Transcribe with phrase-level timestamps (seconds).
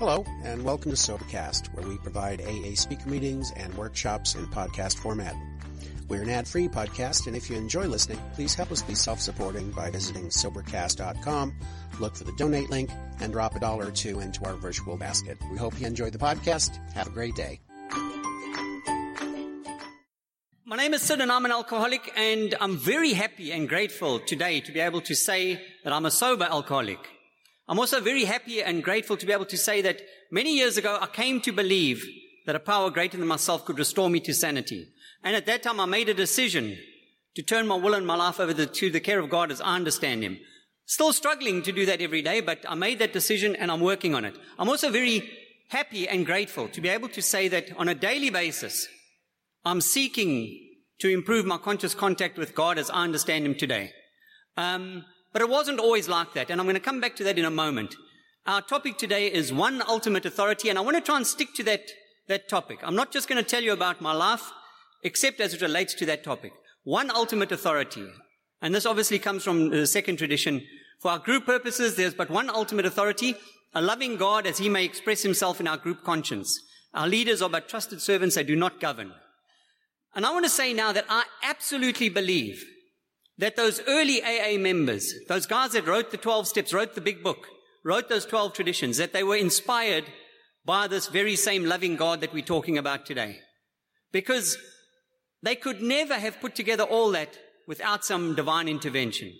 [0.00, 4.96] Hello, and welcome to Sobercast, where we provide AA speaker meetings and workshops in podcast
[4.96, 5.36] format.
[6.08, 9.90] We're an ad-free podcast, and if you enjoy listening, please help us be self-supporting by
[9.90, 11.54] visiting Sobercast.com,
[12.00, 12.88] look for the donate link,
[13.20, 15.36] and drop a dollar or two into our virtual basket.
[15.52, 16.78] We hope you enjoy the podcast.
[16.94, 17.60] Have a great day.
[20.64, 24.60] My name is Sid and I'm an alcoholic and I'm very happy and grateful today
[24.60, 27.19] to be able to say that I'm a sober alcoholic.
[27.70, 30.02] I'm also very happy and grateful to be able to say that
[30.32, 32.04] many years ago I came to believe
[32.44, 34.88] that a power greater than myself could restore me to sanity.
[35.22, 36.76] And at that time I made a decision
[37.36, 39.76] to turn my will and my life over to the care of God as I
[39.76, 40.38] understand Him.
[40.86, 44.16] Still struggling to do that every day, but I made that decision and I'm working
[44.16, 44.34] on it.
[44.58, 45.30] I'm also very
[45.68, 48.88] happy and grateful to be able to say that on a daily basis,
[49.64, 50.58] I'm seeking
[50.98, 53.92] to improve my conscious contact with God as I understand Him today.
[54.56, 57.38] Um, but it wasn't always like that, and I'm going to come back to that
[57.38, 57.94] in a moment.
[58.46, 61.62] Our topic today is one ultimate authority, and I want to try and stick to
[61.64, 61.82] that,
[62.28, 62.78] that topic.
[62.82, 64.50] I'm not just going to tell you about my life,
[65.02, 66.52] except as it relates to that topic.
[66.84, 68.06] One ultimate authority.
[68.62, 70.62] And this obviously comes from the second tradition.
[71.00, 73.36] For our group purposes, there's but one ultimate authority,
[73.74, 76.60] a loving God as he may express himself in our group conscience.
[76.92, 79.12] Our leaders are but trusted servants, they do not govern.
[80.14, 82.64] And I want to say now that I absolutely believe
[83.40, 87.22] that those early AA members, those guys that wrote the 12 steps, wrote the big
[87.22, 87.46] book,
[87.82, 90.04] wrote those 12 traditions, that they were inspired
[90.66, 93.38] by this very same loving God that we're talking about today.
[94.12, 94.58] Because
[95.42, 99.32] they could never have put together all that without some divine intervention.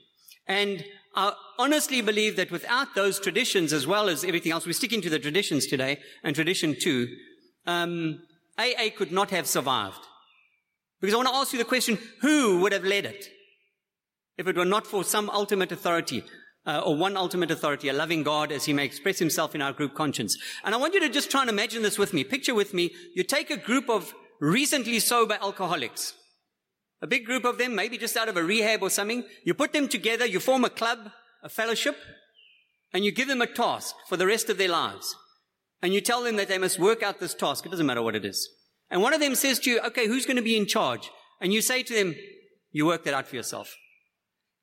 [0.46, 0.82] And
[1.14, 5.10] I honestly believe that without those traditions as well as everything else, we're sticking to
[5.10, 7.06] the traditions today and tradition two,
[7.66, 8.22] um,
[8.56, 10.00] AA could not have survived.
[11.02, 13.28] Because I want to ask you the question, who would have led it?
[14.41, 16.24] If it were not for some ultimate authority,
[16.66, 19.74] uh, or one ultimate authority, a loving God as he may express himself in our
[19.74, 20.34] group conscience.
[20.64, 22.25] And I want you to just try and imagine this with me.
[22.25, 26.14] Picture with me, you take a group of recently sober alcoholics.
[27.03, 29.25] A big group of them, maybe just out of a rehab or something.
[29.44, 31.10] You put them together, you form a club,
[31.43, 31.98] a fellowship,
[32.94, 35.14] and you give them a task for the rest of their lives.
[35.82, 37.66] And you tell them that they must work out this task.
[37.66, 38.48] It doesn't matter what it is.
[38.91, 41.10] And one of them says to you, okay, who's going to be in charge?
[41.43, 42.14] And you say to them,
[42.72, 43.76] you work that out for yourself.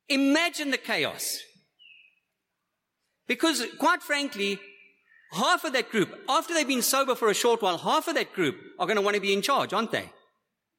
[0.08, 1.38] Imagine the chaos.
[3.26, 4.58] Because quite frankly,
[5.32, 8.32] half of that group, after they've been sober for a short while, half of that
[8.32, 10.10] group are going to want to be in charge, aren't they?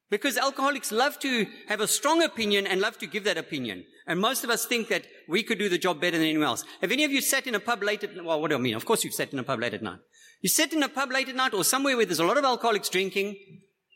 [0.10, 3.86] Because alcoholics love to have a strong opinion and love to give that opinion.
[4.08, 6.66] And most of us think that we could do the job better than anyone else.
[6.82, 8.74] Have any of you sat in a pub late at, well, what do I mean?
[8.74, 10.00] Of course you've sat in a pub late at night.
[10.42, 12.44] You sit in a pub late at night or somewhere where there's a lot of
[12.44, 13.36] alcoholics drinking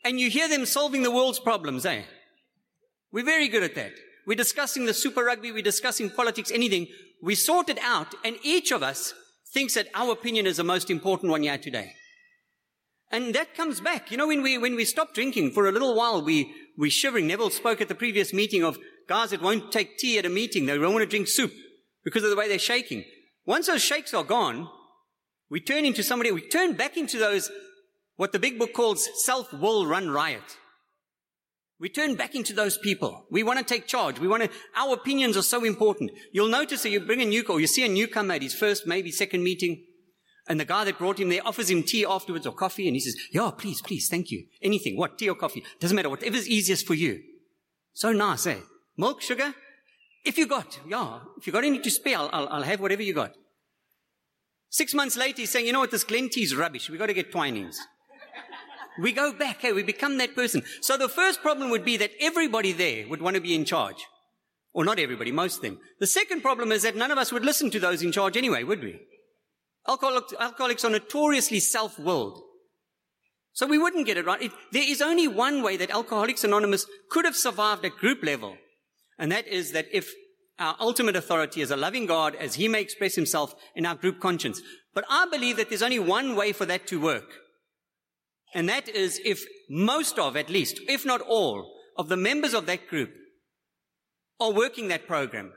[0.04, 2.02] and you hear them solving the world's problems, eh?
[3.10, 3.92] We're very good at that.
[4.26, 5.52] We're discussing the super rugby.
[5.52, 6.88] We're discussing politics, anything.
[7.22, 9.14] We sort it out and each of us
[9.52, 11.94] thinks that our opinion is the most important one yet today.
[13.10, 14.10] And that comes back.
[14.10, 17.28] You know, when we, when we stop drinking for a little while, we, we shivering.
[17.28, 20.66] Neville spoke at the previous meeting of guys that won't take tea at a meeting.
[20.66, 21.52] They don't want to drink soup
[22.04, 23.04] because of the way they're shaking.
[23.46, 24.68] Once those shakes are gone,
[25.48, 27.50] we turn into somebody, we turn back into those,
[28.16, 30.58] what the big book calls self-will run riot.
[31.84, 33.26] We turn back into those people.
[33.30, 34.18] We want to take charge.
[34.18, 36.12] We want to, our opinions are so important.
[36.32, 39.10] You'll notice that you bring a newcomer, you see a newcomer at his first, maybe
[39.10, 39.84] second meeting,
[40.48, 43.00] and the guy that brought him there offers him tea afterwards or coffee, and he
[43.00, 44.46] says, yeah, please, please, thank you.
[44.62, 45.62] Anything, what, tea or coffee?
[45.78, 47.20] Doesn't matter, whatever's easiest for you.
[47.92, 48.60] So nice, eh?
[48.96, 49.52] Milk, sugar?
[50.24, 53.02] If you got, yeah, if you got any to spare, I'll, I'll, I'll have whatever
[53.02, 53.34] you got.
[54.70, 56.88] Six months later, he's saying, you know what, this Glen tea is rubbish.
[56.88, 57.76] We've got to get Twinings.
[58.98, 60.62] We go back, hey, we become that person.
[60.80, 64.06] So the first problem would be that everybody there would want to be in charge.
[64.72, 65.78] Or not everybody, most of them.
[66.00, 68.64] The second problem is that none of us would listen to those in charge anyway,
[68.64, 69.00] would we?
[69.86, 72.40] Alcoholics, are notoriously self-willed.
[73.52, 74.42] So we wouldn't get it right.
[74.42, 78.56] It, there is only one way that Alcoholics Anonymous could have survived at group level.
[79.18, 80.12] And that is that if
[80.58, 84.20] our ultimate authority is a loving God as he may express himself in our group
[84.20, 84.60] conscience.
[84.92, 87.43] But I believe that there's only one way for that to work.
[88.54, 92.66] And that is if most of, at least, if not all, of the members of
[92.66, 93.10] that group
[94.40, 95.52] are working that program,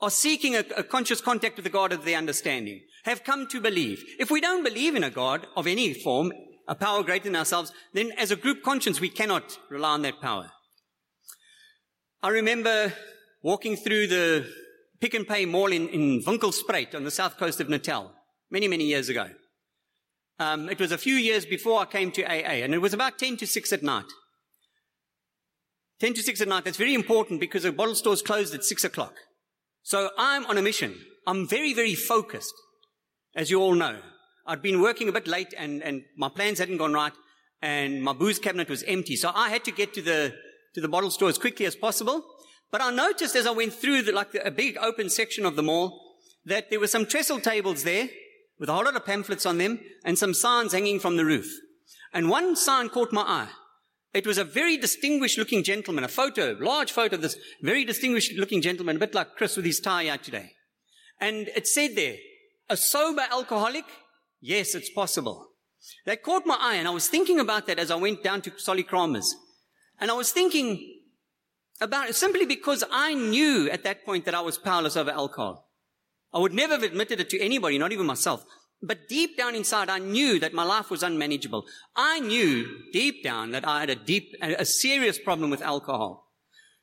[0.00, 3.60] are seeking a, a, conscious contact with the God of their understanding, have come to
[3.60, 4.04] believe.
[4.18, 6.32] If we don't believe in a God of any form,
[6.68, 10.20] a power greater than ourselves, then as a group conscience, we cannot rely on that
[10.20, 10.50] power.
[12.22, 12.92] I remember
[13.42, 14.46] walking through the
[15.00, 18.12] Pick n Pay Mall in, in on the south coast of Natal
[18.50, 19.28] many, many years ago.
[20.38, 23.18] Um, it was a few years before I came to AA, and it was about
[23.18, 24.04] 10 to 6 at night.
[26.00, 28.84] 10 to 6 at night, that's very important because the bottle stores closed at 6
[28.84, 29.14] o'clock.
[29.82, 30.94] So I'm on a mission.
[31.26, 32.52] I'm very, very focused,
[33.34, 34.00] as you all know.
[34.46, 37.12] I'd been working a bit late and, and my plans hadn't gone right
[37.62, 39.16] and my booze cabinet was empty.
[39.16, 40.34] So I had to get to the,
[40.74, 42.24] to the bottle store as quickly as possible.
[42.70, 45.62] But I noticed as I went through the, like a big open section of the
[45.62, 46.00] mall
[46.44, 48.08] that there were some trestle tables there
[48.58, 51.46] with a whole lot of pamphlets on them and some signs hanging from the roof.
[52.12, 53.48] And one sign caught my eye.
[54.14, 58.32] It was a very distinguished looking gentleman, a photo, large photo of this very distinguished
[58.38, 60.52] looking gentleman, a bit like Chris with his tie out today.
[61.20, 62.16] And it said there,
[62.70, 63.84] a sober alcoholic?
[64.40, 65.48] Yes, it's possible.
[66.06, 68.52] That caught my eye and I was thinking about that as I went down to
[68.56, 69.34] Solly Kramer's.
[70.00, 71.02] And I was thinking
[71.80, 75.65] about it simply because I knew at that point that I was powerless over alcohol.
[76.36, 78.44] I would never have admitted it to anybody, not even myself.
[78.82, 81.64] But deep down inside, I knew that my life was unmanageable.
[81.96, 86.30] I knew deep down that I had a deep, a serious problem with alcohol.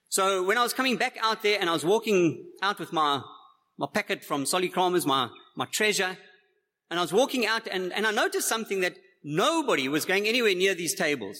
[0.09, 3.21] So when I was coming back out there and I was walking out with my,
[3.77, 6.17] my packet from Solly Kramer's, my, my treasure,
[6.89, 10.55] and I was walking out and, and I noticed something that nobody was going anywhere
[10.55, 11.37] near these tables.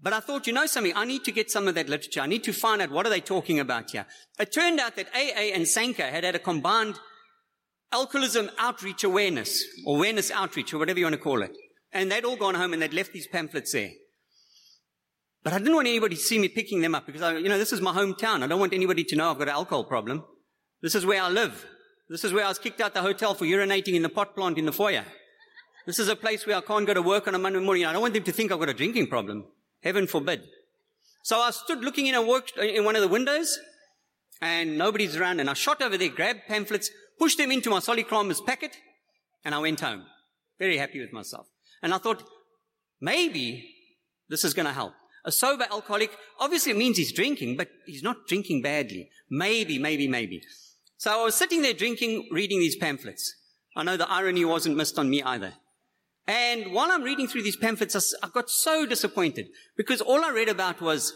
[0.00, 2.20] But I thought, you know something, I need to get some of that literature.
[2.20, 4.06] I need to find out what are they talking about here.
[4.38, 7.00] It turned out that AA and SANCA had had a combined
[7.92, 11.50] alcoholism outreach awareness, awareness outreach, or whatever you want to call it.
[11.92, 13.90] And they'd all gone home and they'd left these pamphlets there.
[15.42, 17.58] But I didn't want anybody to see me picking them up because, I, you know,
[17.58, 18.42] this is my hometown.
[18.42, 20.24] I don't want anybody to know I've got an alcohol problem.
[20.82, 21.66] This is where I live.
[22.08, 24.58] This is where I was kicked out the hotel for urinating in the pot plant
[24.58, 25.04] in the foyer.
[25.86, 27.84] This is a place where I can't go to work on a Monday morning.
[27.84, 29.46] I don't want them to think I've got a drinking problem.
[29.82, 30.42] Heaven forbid.
[31.22, 33.58] So I stood looking in a work, in one of the windows
[34.40, 38.02] and nobody's around and I shot over there, grabbed pamphlets, pushed them into my Solly
[38.02, 38.76] Kramer's packet
[39.44, 40.04] and I went home.
[40.58, 41.46] Very happy with myself.
[41.82, 42.24] And I thought,
[43.00, 43.74] maybe
[44.28, 44.94] this is going to help.
[45.24, 46.10] A sober alcoholic,
[46.40, 49.10] obviously it means he's drinking, but he's not drinking badly.
[49.30, 50.42] Maybe, maybe, maybe.
[50.96, 53.34] So I was sitting there drinking, reading these pamphlets.
[53.76, 55.54] I know the irony wasn't missed on me either.
[56.28, 59.48] And while I'm reading through these pamphlets, I got so disappointed
[59.78, 61.14] because all I read about was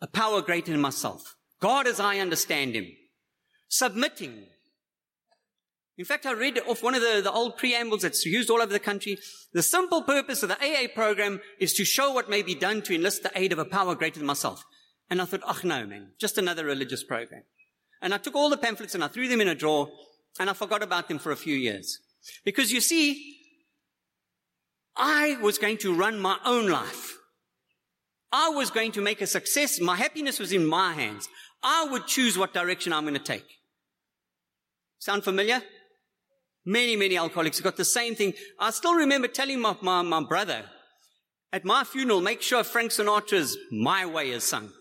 [0.00, 1.34] a power greater than myself.
[1.60, 2.86] God as I understand him.
[3.68, 4.46] Submitting.
[5.98, 8.72] In fact, I read off one of the, the old preambles that's used all over
[8.72, 9.18] the country.
[9.52, 12.94] The simple purpose of the AA program is to show what may be done to
[12.94, 14.64] enlist the aid of a power greater than myself.
[15.10, 17.42] And I thought, oh no, man, just another religious program.
[18.00, 19.88] And I took all the pamphlets and I threw them in a drawer
[20.38, 21.98] and I forgot about them for a few years.
[22.44, 23.33] Because you see,
[24.96, 27.16] I was going to run my own life.
[28.32, 29.80] I was going to make a success.
[29.80, 31.28] My happiness was in my hands.
[31.62, 33.46] I would choose what direction I'm going to take.
[34.98, 35.62] Sound familiar?
[36.64, 38.32] Many, many alcoholics have got the same thing.
[38.58, 40.64] I still remember telling my, my, my brother
[41.52, 44.72] at my funeral, make sure Frank Sinatra's My Way is sung.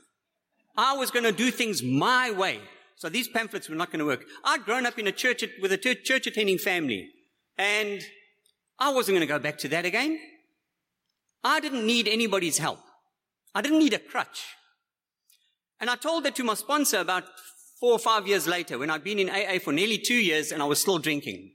[0.76, 2.60] I was going to do things my way.
[2.96, 4.24] So these pamphlets were not going to work.
[4.44, 7.10] I'd grown up in a church with a church attending family
[7.58, 8.02] and
[8.80, 10.20] I wasn't going to go back to that again.
[11.44, 12.80] I didn't need anybody's help.
[13.54, 14.44] I didn't need a crutch.
[15.80, 17.26] And I told that to my sponsor about
[17.80, 20.62] four or five years later when I'd been in AA for nearly two years and
[20.62, 21.52] I was still drinking.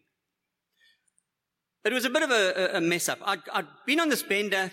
[1.85, 3.19] It was a bit of a, a mess up.
[3.25, 4.71] I'd, I'd, been on this bender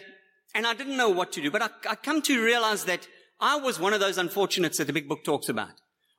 [0.53, 3.07] and I didn't know what to do, but I, I come to realize that
[3.39, 5.71] I was one of those unfortunates that the big book talks about.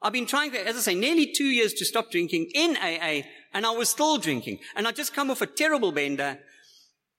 [0.07, 3.67] I've been trying, as I say, nearly two years to stop drinking in AA and
[3.67, 4.61] I was still drinking.
[4.77, 6.39] And I just come off a terrible bender.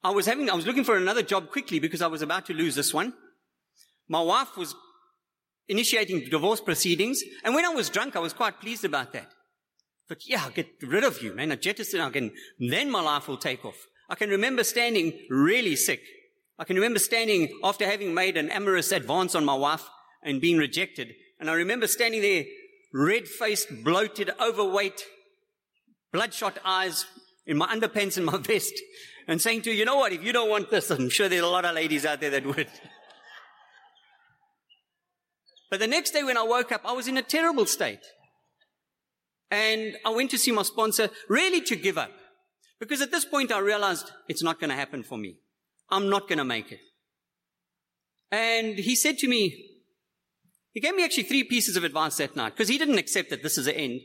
[0.05, 2.53] I was having, I was looking for another job quickly because I was about to
[2.53, 3.11] lose this one.
[4.07, 4.73] My wife was
[5.67, 7.21] initiating divorce proceedings.
[7.43, 9.33] And when I was drunk, I was quite pleased about that.
[10.07, 11.51] But yeah, I'll get rid of you, man.
[11.51, 13.85] I jettison, I can, then my life will take off.
[14.09, 15.99] I can remember standing really sick.
[16.57, 19.83] I can remember standing after having made an amorous advance on my wife
[20.23, 21.13] and being rejected.
[21.39, 22.45] And I remember standing there,
[22.93, 25.03] red-faced, bloated, overweight,
[26.11, 27.05] bloodshot eyes
[27.45, 28.73] in my underpants and my vest
[29.27, 31.41] and saying to you, you know what, if you don't want this, I'm sure there
[31.41, 32.67] are a lot of ladies out there that would.
[35.69, 37.99] But the next day when I woke up, I was in a terrible state.
[39.51, 42.11] And I went to see my sponsor, really to give up.
[42.79, 45.35] Because at this point I realized it's not going to happen for me.
[45.89, 46.79] I'm not going to make it.
[48.31, 49.76] And he said to me,
[50.77, 53.41] he gave me actually three pieces of advice that night, because he didn't accept that
[53.41, 53.99] this is the end.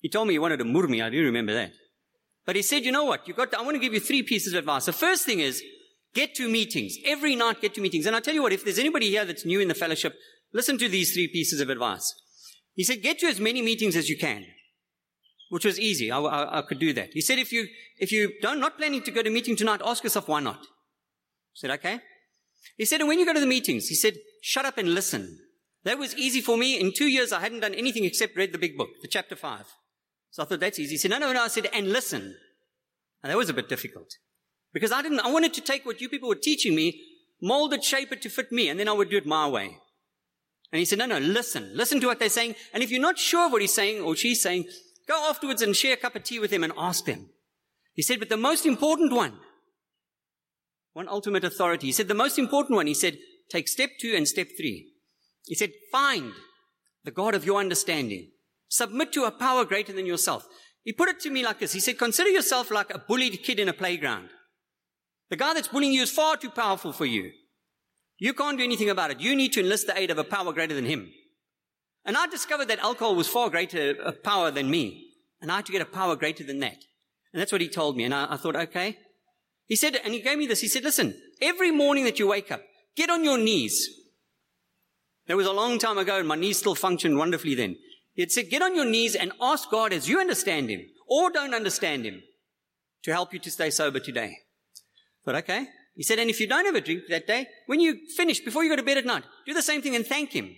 [0.00, 1.02] He told me he wanted to mur me.
[1.02, 1.72] I do remember that.
[2.46, 3.28] But he said, you know what?
[3.28, 4.86] You got to, I want to give you three pieces of advice.
[4.86, 5.62] The first thing is
[6.14, 6.96] get to meetings.
[7.04, 8.06] Every night get to meetings.
[8.06, 10.14] And I tell you what, if there's anybody here that's new in the fellowship,
[10.54, 12.10] listen to these three pieces of advice.
[12.72, 14.46] He said, get to as many meetings as you can,
[15.50, 16.10] which was easy.
[16.10, 17.10] I, I, I could do that.
[17.12, 17.66] He said, if you,
[17.98, 20.60] if you don't, not planning to go to meeting tonight, ask yourself why not.
[20.60, 22.00] I said, okay.
[22.76, 25.38] He said, and when you go to the meetings, he said, shut up and listen.
[25.84, 26.78] That was easy for me.
[26.78, 29.66] In two years, I hadn't done anything except read the big book, the chapter five.
[30.30, 30.92] So I thought that's easy.
[30.92, 31.42] He said, no, no, no.
[31.42, 32.36] I said, and listen.
[33.22, 34.08] And that was a bit difficult.
[34.72, 37.00] Because I didn't, I wanted to take what you people were teaching me,
[37.42, 39.76] mold it, shape it to fit me, and then I would do it my way.
[40.72, 42.54] And he said, no, no, listen, listen to what they're saying.
[42.72, 44.64] And if you're not sure of what he's saying or she's saying,
[45.06, 47.28] go afterwards and share a cup of tea with him and ask them.
[47.92, 49.34] He said, but the most important one,
[50.92, 53.18] one ultimate authority, he said, the most important one, he said,
[53.50, 54.92] take step two and step three.
[55.46, 56.32] He said, find
[57.04, 58.30] the God of your understanding.
[58.68, 60.46] Submit to a power greater than yourself.
[60.84, 61.72] He put it to me like this.
[61.72, 64.30] He said, consider yourself like a bullied kid in a playground.
[65.30, 67.30] The guy that's bullying you is far too powerful for you.
[68.18, 69.20] You can't do anything about it.
[69.20, 71.10] You need to enlist the aid of a power greater than him.
[72.04, 75.06] And I discovered that alcohol was far greater a power than me.
[75.40, 76.76] And I had to get a power greater than that.
[77.32, 78.04] And that's what he told me.
[78.04, 78.98] And I, I thought, okay.
[79.66, 80.60] He said, and he gave me this.
[80.60, 82.62] He said, listen, every morning that you wake up,
[82.96, 83.88] get on your knees.
[85.28, 87.76] That was a long time ago and my knees still functioned wonderfully then.
[88.14, 91.54] He said, get on your knees and ask God as you understand Him or don't
[91.54, 92.22] understand Him
[93.04, 94.36] to help you to stay sober today.
[95.24, 95.68] But okay.
[95.94, 98.64] He said, and if you don't have a drink that day, when you finish, before
[98.64, 100.54] you go to bed at night, do the same thing and thank Him.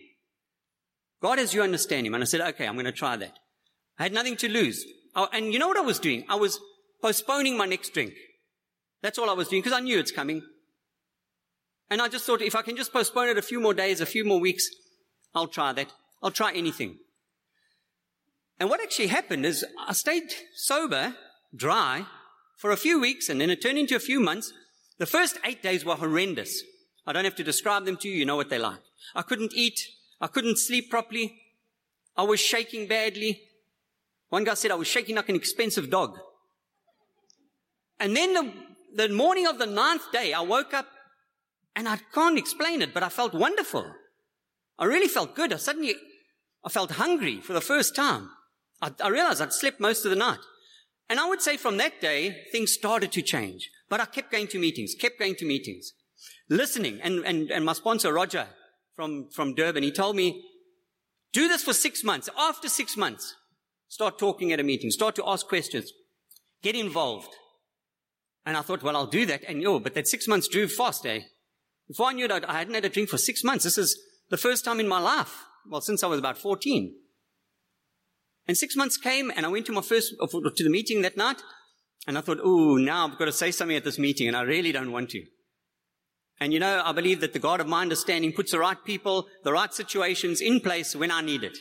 [1.20, 2.14] God as you understand Him.
[2.14, 3.38] And I said, okay, I'm going to try that.
[3.98, 4.84] I had nothing to lose.
[5.14, 6.24] Oh, and you know what I was doing?
[6.28, 6.60] I was
[7.02, 8.12] postponing my next drink.
[9.04, 10.40] That's all I was doing because I knew it's coming.
[11.90, 14.06] And I just thought if I can just postpone it a few more days, a
[14.06, 14.66] few more weeks,
[15.34, 15.92] I'll try that.
[16.22, 16.96] I'll try anything.
[18.58, 21.16] And what actually happened is I stayed sober,
[21.54, 22.06] dry,
[22.56, 24.54] for a few weeks, and then it turned into a few months.
[24.96, 26.62] The first eight days were horrendous.
[27.06, 28.14] I don't have to describe them to you.
[28.14, 28.80] You know what they're like.
[29.14, 29.78] I couldn't eat.
[30.18, 31.42] I couldn't sleep properly.
[32.16, 33.42] I was shaking badly.
[34.30, 36.16] One guy said I was shaking like an expensive dog.
[38.00, 38.52] And then the,
[38.94, 40.86] the morning of the ninth day, I woke up
[41.76, 43.84] and I can't explain it, but I felt wonderful.
[44.78, 45.52] I really felt good.
[45.52, 45.94] I suddenly,
[46.64, 48.30] I felt hungry for the first time.
[48.80, 50.38] I, I realized I'd slept most of the night.
[51.08, 53.70] And I would say from that day, things started to change.
[53.90, 55.92] But I kept going to meetings, kept going to meetings,
[56.48, 57.00] listening.
[57.02, 58.46] And, and, and my sponsor, Roger,
[58.96, 60.42] from, from Durban, he told me,
[61.32, 62.30] do this for six months.
[62.38, 63.34] After six months,
[63.88, 65.92] start talking at a meeting, start to ask questions,
[66.62, 67.34] get involved.
[68.46, 69.42] And I thought, well, I'll do that.
[69.48, 71.20] And oh, but that six months drew fast, eh?
[71.88, 73.64] Before I knew it, I hadn't had a drink for six months.
[73.64, 73.98] This is
[74.30, 75.44] the first time in my life.
[75.68, 76.94] Well, since I was about 14.
[78.46, 81.42] And six months came and I went to my first, to the meeting that night.
[82.06, 84.42] And I thought, oh, now I've got to say something at this meeting and I
[84.42, 85.22] really don't want to.
[86.40, 89.26] And you know, I believe that the God of my understanding puts the right people,
[89.44, 91.56] the right situations in place when I need it.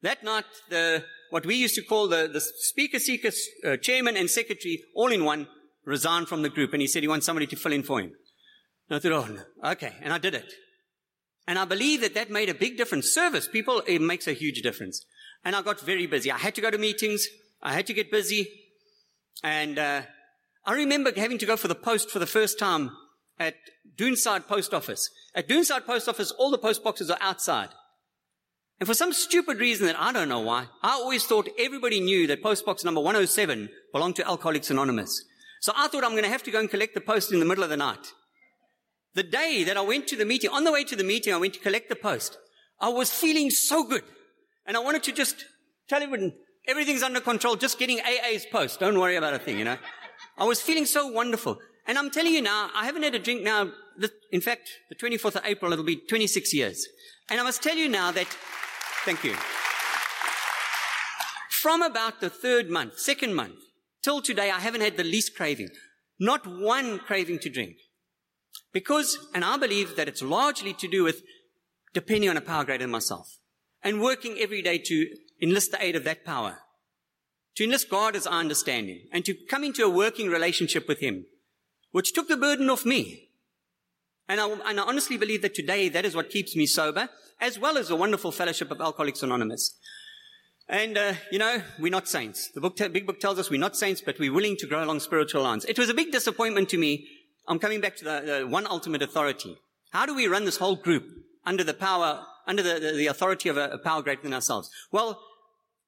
[0.00, 3.30] That night, the, what we used to call the, the speaker, seeker,
[3.66, 5.48] uh, chairman and secretary, all in one,
[5.84, 8.12] resigned from the group and he said he wants somebody to fill in for him.
[8.88, 9.70] And I thought, oh, no.
[9.72, 9.94] okay.
[10.02, 10.52] And I did it.
[11.46, 13.12] And I believe that that made a big difference.
[13.12, 15.04] Service, people, it makes a huge difference.
[15.44, 16.30] And I got very busy.
[16.30, 17.26] I had to go to meetings.
[17.62, 18.48] I had to get busy.
[19.42, 20.02] And uh,
[20.64, 22.92] I remember having to go for the post for the first time
[23.38, 23.54] at
[23.96, 25.10] Doonside Post Office.
[25.34, 27.70] At Doonside Post Office, all the post boxes are outside.
[28.78, 32.26] And for some stupid reason that I don't know why, I always thought everybody knew
[32.26, 35.24] that post box number 107 belonged to Alcoholics Anonymous.
[35.62, 37.46] So I thought I'm going to have to go and collect the post in the
[37.46, 38.12] middle of the night.
[39.14, 41.36] The day that I went to the meeting, on the way to the meeting, I
[41.36, 42.36] went to collect the post.
[42.80, 44.02] I was feeling so good.
[44.66, 45.44] And I wanted to just
[45.88, 46.32] tell everyone,
[46.66, 48.80] everything's under control, just getting AA's post.
[48.80, 49.76] Don't worry about a thing, you know.
[50.36, 51.58] I was feeling so wonderful.
[51.86, 53.70] And I'm telling you now, I haven't had a drink now.
[54.32, 56.88] In fact, the 24th of April, it'll be 26 years.
[57.30, 58.26] And I must tell you now that,
[59.04, 59.36] thank you.
[61.50, 63.60] From about the third month, second month,
[64.02, 65.70] till today, I haven't had the least craving.
[66.18, 67.76] Not one craving to drink.
[68.72, 71.22] Because, and I believe that it's largely to do with
[71.92, 73.38] depending on a power greater than myself
[73.82, 75.06] and working every day to
[75.42, 76.58] enlist the aid of that power.
[77.56, 81.26] To enlist God as our understanding and to come into a working relationship with Him,
[81.90, 83.28] which took the burden off me.
[84.28, 87.58] And I, and I honestly believe that today that is what keeps me sober, as
[87.58, 89.76] well as the wonderful fellowship of Alcoholics Anonymous.
[90.72, 92.50] And, uh, you know, we're not saints.
[92.52, 94.98] The book, big book tells us we're not saints, but we're willing to grow along
[95.00, 95.64] spiritual lines.
[95.66, 97.06] It was a big disappointment to me
[97.48, 99.56] I'm coming back to the, the one ultimate authority.
[99.90, 101.04] How do we run this whole group
[101.44, 104.70] under the power, under the, the, the authority of a, a, power greater than ourselves?
[104.90, 105.20] Well,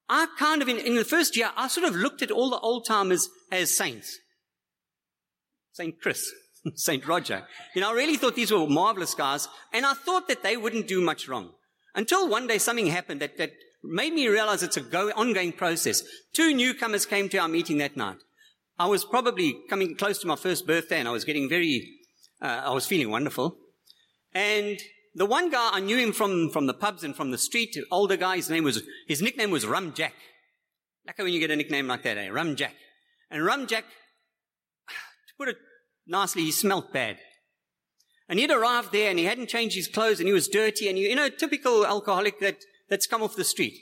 [0.09, 2.59] I kind of, in, in the first year, I sort of looked at all the
[2.59, 4.19] old timers as saints.
[5.71, 6.29] Saint Chris,
[6.75, 7.43] Saint Roger.
[7.73, 10.87] You know, I really thought these were marvelous guys, and I thought that they wouldn't
[10.87, 11.51] do much wrong.
[11.95, 13.53] Until one day something happened that, that
[13.87, 16.03] made me realize it's a go, ongoing process.
[16.33, 18.17] Two newcomers came to our meeting that night.
[18.77, 21.87] I was probably coming close to my first birthday and I was getting very,
[22.41, 23.57] uh, I was feeling wonderful.
[24.33, 24.77] And
[25.13, 28.17] the one guy, I knew him from, from the pubs and from the street, older
[28.17, 30.13] guy, his name was, his nickname was Rum Jack.
[31.07, 32.27] Like when you get a nickname like that, eh?
[32.29, 32.73] Rum Jack.
[33.31, 33.85] And Rum Jack
[34.89, 35.57] to put it
[36.07, 37.17] nicely, he smelt bad.
[38.27, 40.97] And he'd arrived there and he hadn't changed his clothes and he was dirty and
[40.97, 42.57] you know, typical alcoholic that,
[42.89, 43.77] that's come off the street.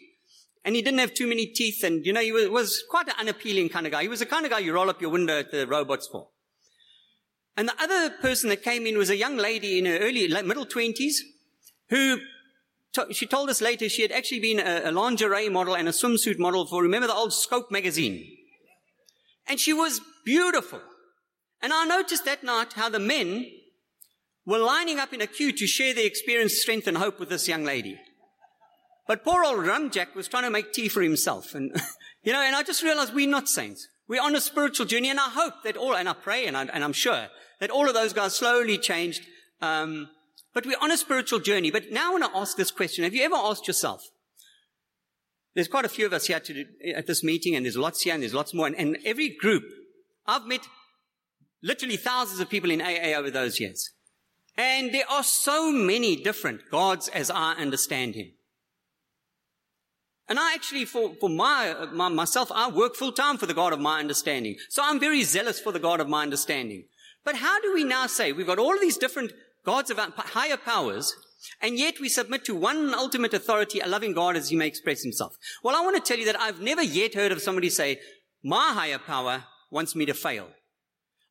[0.66, 3.16] And he didn't have too many teeth and, you know, he was, was quite an
[3.20, 4.04] unappealing kind of guy.
[4.04, 6.30] He was the kind of guy you roll up your window at the robots for.
[7.58, 10.66] And the other person that came in was a young lady in her early, middle
[10.66, 11.24] twenties
[11.90, 12.18] who
[13.12, 16.40] she told us later she had actually been a, a lingerie model and a swimsuit
[16.40, 18.26] model for, remember the old Scope magazine?
[19.48, 20.80] And she was beautiful.
[21.62, 23.52] And I noticed that night how the men
[24.46, 27.48] were lining up in a queue to share their experience, strength, and hope with this
[27.48, 28.00] young lady.
[29.08, 31.54] But poor old Rumjack was trying to make tea for himself.
[31.56, 31.76] And,
[32.24, 33.88] you know, and I just realized we're not saints.
[34.08, 36.66] We're on a spiritual journey, and I hope that all, and I pray, and, I,
[36.72, 37.28] am sure
[37.60, 39.26] that all of those guys slowly changed.
[39.62, 40.10] Um,
[40.54, 41.72] but we're on a spiritual journey.
[41.72, 43.04] But now I want to ask this question.
[43.04, 44.04] Have you ever asked yourself?
[45.56, 48.14] There's quite a few of us here to, at this meeting, and there's lots here,
[48.14, 48.68] and there's lots more.
[48.68, 49.64] And, and every group,
[50.26, 50.68] I've met
[51.62, 53.92] literally thousands of people in AA over those years.
[54.58, 58.34] And there are so many different gods as I understand him.
[60.30, 63.74] And I actually, for, for my, my, myself, I work full time for the God
[63.74, 64.56] of my understanding.
[64.70, 66.86] So I'm very zealous for the God of my understanding.
[67.26, 69.32] But how do we now say we've got all these different
[69.66, 71.14] gods of higher powers,
[71.62, 75.04] and yet we submit to one ultimate authority, a loving God as he may express
[75.04, 75.36] himself?
[75.64, 78.00] Well, I want to tell you that I've never yet heard of somebody say,
[78.44, 80.50] my higher power wants me to fail.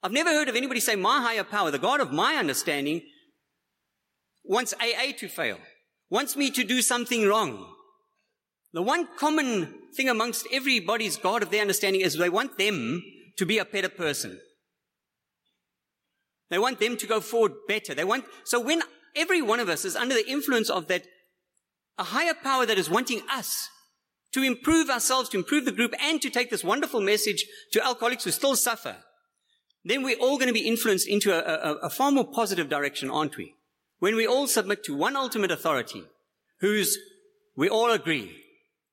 [0.03, 3.03] I've never heard of anybody say, my higher power, the God of my understanding,
[4.45, 5.59] wants AA to fail,
[6.11, 7.73] wants me to do something wrong.
[8.73, 13.03] The one common thing amongst everybody's God of their understanding is they want them
[13.37, 14.41] to be a better person.
[16.51, 17.95] They want them to go forward better.
[17.95, 18.83] They want, so when
[19.17, 21.05] every one of us is under the influence of that,
[21.99, 23.69] a higher power that is wanting us
[24.33, 28.25] to improve ourselves, to improve the group, and to take this wonderful message to alcoholics
[28.25, 28.97] who still suffer,
[29.85, 33.11] then we're all going to be influenced into a, a, a far more positive direction,
[33.11, 33.55] aren't we?
[33.99, 36.05] When we all submit to one ultimate authority,
[36.61, 36.99] whose
[37.57, 38.42] we all agree,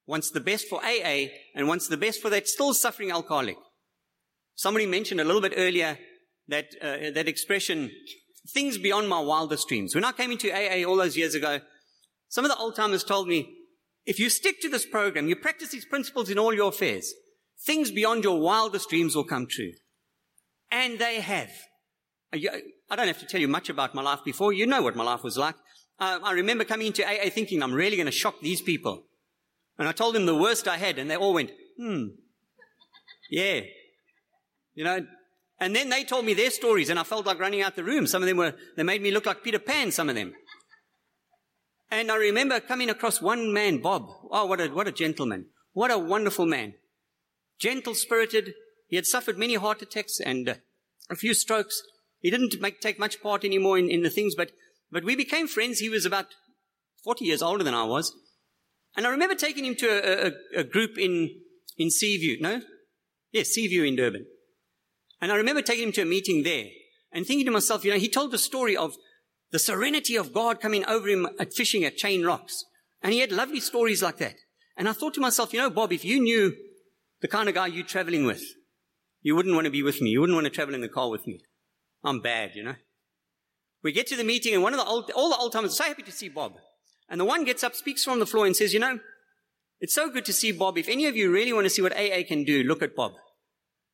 [0.10, 3.58] wants the best for AA and wants the best for that still suffering alcoholic.
[4.56, 6.00] Somebody mentioned a little bit earlier
[6.48, 7.92] that, uh, that expression,
[8.52, 9.94] things beyond my wildest dreams.
[9.94, 11.60] When I came into AA all those years ago,
[12.28, 13.56] some of the old timers told me,
[14.08, 17.14] if you stick to this program, you practice these principles in all your affairs,
[17.64, 19.74] things beyond your wildest dreams will come true.
[20.72, 21.52] And they have.
[22.34, 24.54] I don't have to tell you much about my life before.
[24.54, 25.56] You know what my life was like.
[26.00, 29.04] Uh, I remember coming into AA thinking, I'm really going to shock these people.
[29.80, 32.08] And I told them the worst I had, and they all went, hmm,
[33.32, 33.62] yeah.
[34.76, 35.08] You know,
[35.60, 38.06] and then they told me their stories, and I felt like running out the room.
[38.06, 40.34] Some of them were, they made me look like Peter Pan, some of them.
[41.90, 44.10] And I remember coming across one man, Bob.
[44.30, 45.48] Oh, what a, what a gentleman.
[45.72, 46.74] What a wonderful man.
[47.58, 48.54] Gentle spirited.
[48.90, 50.56] He had suffered many heart attacks and uh,
[51.10, 51.82] a few strokes.
[52.20, 54.52] He didn't make, take much part anymore in, in the things, but,
[54.92, 55.80] but we became friends.
[55.80, 56.28] He was about
[57.04, 58.14] 40 years older than I was.
[58.96, 61.30] And I remember taking him to a, a, a group in,
[61.78, 62.38] in Seaview.
[62.42, 62.62] No?
[63.32, 64.26] Yes, Seaview in Durban.
[65.22, 66.66] And I remember taking him to a meeting there
[67.12, 68.96] and thinking to myself, you know, he told the story of
[69.52, 72.64] the serenity of God coming over him at fishing at Chain Rocks.
[73.02, 74.36] And he had lovely stories like that.
[74.78, 76.54] And I thought to myself, you know, Bob, if you knew
[77.22, 78.44] the kind of guy you're traveling with,
[79.22, 80.10] you wouldn't want to be with me.
[80.10, 81.42] You wouldn't want to travel in the car with me.
[82.04, 82.76] I'm bad, you know.
[83.84, 85.76] We get to the meeting and one of the old, all the old timers are
[85.76, 86.54] so happy to see Bob.
[87.10, 89.00] And the one gets up, speaks from the floor and says, you know,
[89.80, 90.78] it's so good to see Bob.
[90.78, 93.14] If any of you really want to see what AA can do, look at Bob.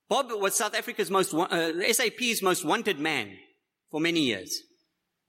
[0.10, 3.38] Bob was South Africa's most, uh, SAP's most wanted man
[3.90, 4.62] for many years.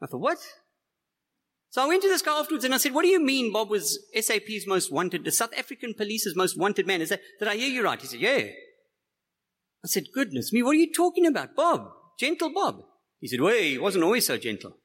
[0.02, 0.38] I thought, what?
[1.70, 3.70] So I went to this guy afterwards and I said, what do you mean Bob
[3.70, 7.00] was SAP's most wanted, the South African police's most wanted man?
[7.00, 8.00] Is that, did I hear you right?
[8.00, 8.48] He said, yeah.
[9.84, 11.54] I said, goodness me, what are you talking about?
[11.54, 12.80] Bob, gentle Bob.
[13.20, 14.76] He said, well, he wasn't always so gentle.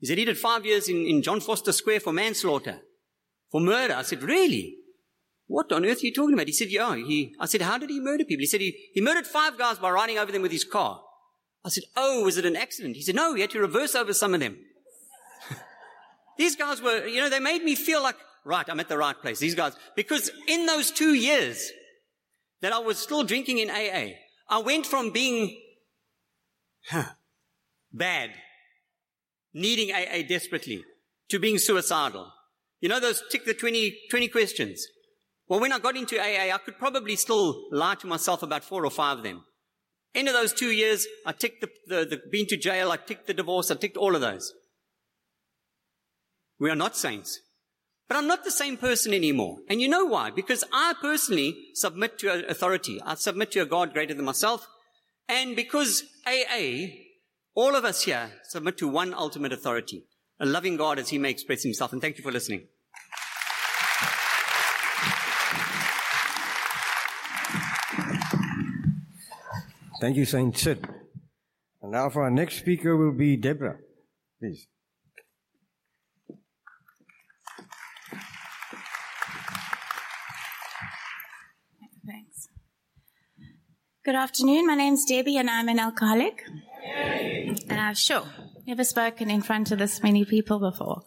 [0.00, 2.80] He said he did five years in, in John Vorster Square for manslaughter,
[3.50, 3.94] for murder.
[3.94, 4.76] I said, really?
[5.46, 6.46] What on earth are you talking about?
[6.46, 6.96] He said, yeah.
[6.96, 8.40] He, I said, how did he murder people?
[8.40, 11.02] He said he, he murdered five guys by riding over them with his car.
[11.64, 12.96] I said, oh, was it an accident?
[12.96, 14.56] He said, no, he had to reverse over some of them.
[16.38, 19.20] These guys were, you know, they made me feel like, right, I'm at the right
[19.20, 19.38] place.
[19.38, 21.70] These guys, because in those two years
[22.62, 24.14] that I was still drinking in AA,
[24.48, 25.60] I went from being
[26.86, 27.10] huh,
[27.92, 28.30] bad
[29.52, 30.82] needing AA desperately,
[31.28, 32.32] to being suicidal.
[32.80, 34.86] You know those tick the 20, 20 questions?
[35.48, 38.84] Well, when I got into AA, I could probably still lie to myself about four
[38.84, 39.44] or five of them.
[40.14, 43.26] End of those two years, I ticked the, the, the been to jail, I ticked
[43.26, 44.52] the divorce, I ticked all of those.
[46.58, 47.40] We are not saints.
[48.08, 49.58] But I'm not the same person anymore.
[49.68, 50.30] And you know why?
[50.30, 53.00] Because I personally submit to authority.
[53.02, 54.66] I submit to a God greater than myself.
[55.28, 56.88] And because AA,
[57.60, 60.06] all of us here submit to one ultimate authority,
[60.40, 61.92] a loving God as he may express himself.
[61.92, 62.68] And thank you for listening.
[70.00, 70.88] Thank you, Saint Sid.
[71.82, 73.76] And now for our next speaker will be Deborah.
[74.38, 74.66] Please.
[82.06, 82.48] Thanks.
[84.02, 84.66] Good afternoon.
[84.66, 86.44] My name's Debbie and I'm an alcoholic.
[87.70, 88.26] Uh, sure.
[88.66, 91.02] Never spoken in front of this many people before.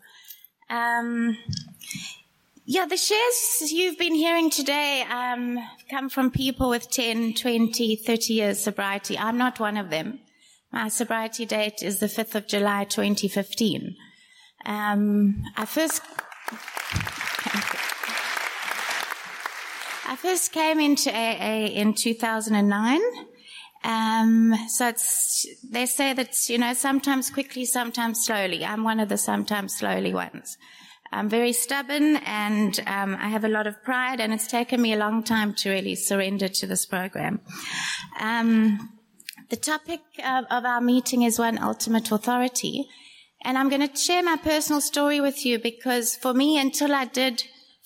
[0.69, 1.37] Um,
[2.65, 5.59] yeah, the shares you've been hearing today um,
[5.89, 9.17] come from people with 10, 20, 30 years sobriety.
[9.17, 10.19] I'm not one of them.
[10.71, 13.95] My sobriety date is the 5th of July 2015.
[14.65, 16.01] Um, I first
[20.05, 23.01] I first came into AA in 2009.
[23.83, 28.63] Um, so it's, they say that, you know, sometimes quickly, sometimes slowly.
[28.63, 30.57] I'm one of the sometimes slowly ones.
[31.13, 34.93] I'm very stubborn and um, I have a lot of pride, and it's taken me
[34.93, 37.41] a long time to really surrender to this program.
[38.19, 38.89] Um,
[39.49, 42.87] the topic of, of our meeting is one ultimate authority,
[43.43, 47.05] and I'm going to share my personal story with you because for me, until I
[47.05, 47.43] did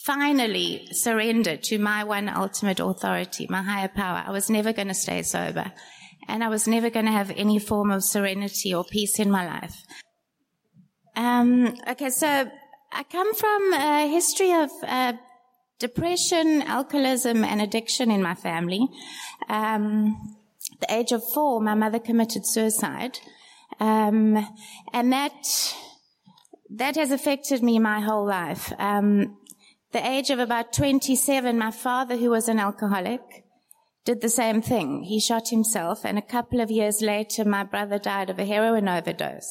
[0.07, 4.93] finally surrender to my one ultimate authority, my higher power, I was never going to
[4.93, 5.73] stay sober.
[6.29, 9.45] And I was never going to have any form of serenity or peace in my
[9.45, 9.83] life.
[11.17, 12.49] Um, okay, so
[12.91, 15.13] I come from a history of uh,
[15.77, 18.87] depression, alcoholism, and addiction in my family.
[19.49, 20.37] Um,
[20.79, 23.19] the age of four, my mother committed suicide,
[23.79, 24.37] um,
[24.93, 25.73] and that
[26.69, 28.71] that has affected me my whole life.
[28.77, 29.37] Um,
[29.97, 33.21] the age of about 27, my father, who was an alcoholic,
[34.05, 35.01] did the same thing.
[35.01, 38.87] He shot himself, and a couple of years later, my brother died of a heroin
[38.87, 39.49] overdose.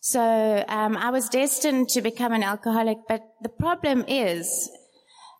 [0.00, 4.70] So um, I was destined to become an alcoholic, but the problem is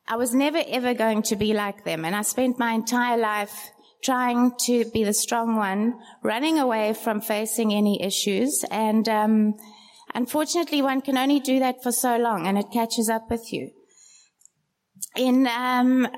[0.06, 2.04] I was never ever going to be like them.
[2.04, 3.70] And I spent my entire life
[4.04, 8.66] trying to be the strong one, running away from facing any issues.
[8.70, 9.54] And um,
[10.14, 13.70] unfortunately, one can only do that for so long, and it catches up with you.
[15.16, 16.08] In um,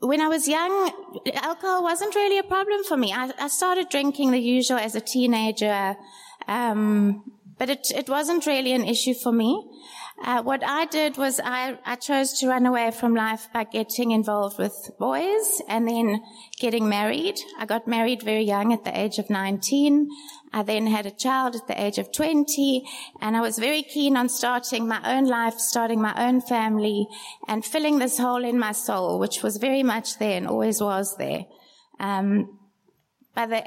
[0.00, 0.90] when I was young,
[1.34, 3.12] alcohol wasn't really a problem for me.
[3.12, 5.96] I, I started drinking the usual as a teenager.
[6.48, 7.24] Um,
[7.58, 9.64] but it, it wasn't really an issue for me.
[10.22, 14.12] Uh, what I did was I, I chose to run away from life by getting
[14.12, 16.22] involved with boys and then
[16.58, 17.38] getting married.
[17.58, 20.08] I got married very young at the age of 19.
[20.56, 22.82] I then had a child at the age of 20
[23.20, 27.08] and I was very keen on starting my own life, starting my own family
[27.46, 31.14] and filling this hole in my soul, which was very much there and always was
[31.18, 31.44] there.
[32.00, 32.58] Um,
[33.34, 33.66] by the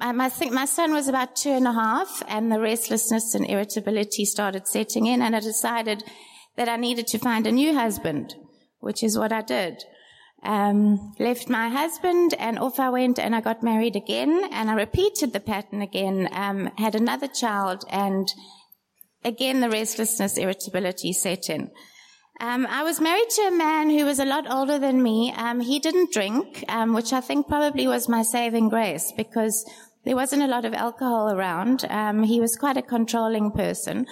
[0.00, 4.26] I think my son was about two and a half and the restlessness and irritability
[4.26, 6.04] started setting in and I decided
[6.56, 8.34] that I needed to find a new husband,
[8.80, 9.82] which is what I did.
[10.42, 14.74] Um, left my husband and off I went and I got married again and I
[14.74, 18.32] repeated the pattern again, um, had another child and
[19.24, 21.70] again the restlessness, irritability set in.
[22.40, 25.32] Um, I was married to a man who was a lot older than me.
[25.36, 29.68] Um, he didn't drink, um, which I think probably was my saving grace because
[30.04, 31.84] there wasn't a lot of alcohol around.
[31.90, 34.06] Um, he was quite a controlling person.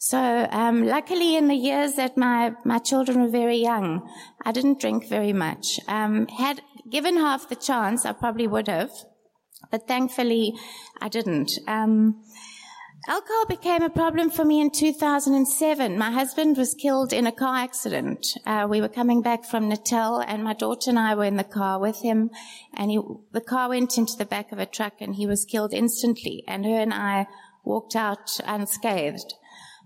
[0.00, 4.08] So, um, luckily in the years that my, my children were very young,
[4.44, 5.80] I didn't drink very much.
[5.88, 8.92] Um, had given half the chance, I probably would have,
[9.72, 10.54] but thankfully
[11.00, 11.50] I didn't.
[11.66, 12.22] Um,
[13.08, 15.96] Alcohol became a problem for me in 2007.
[15.96, 18.26] My husband was killed in a car accident.
[18.44, 21.44] Uh, we were coming back from Natal and my daughter and I were in the
[21.44, 22.30] car with him
[22.74, 23.00] and he,
[23.32, 26.66] the car went into the back of a truck and he was killed instantly and
[26.66, 27.28] her and I
[27.64, 29.32] walked out unscathed.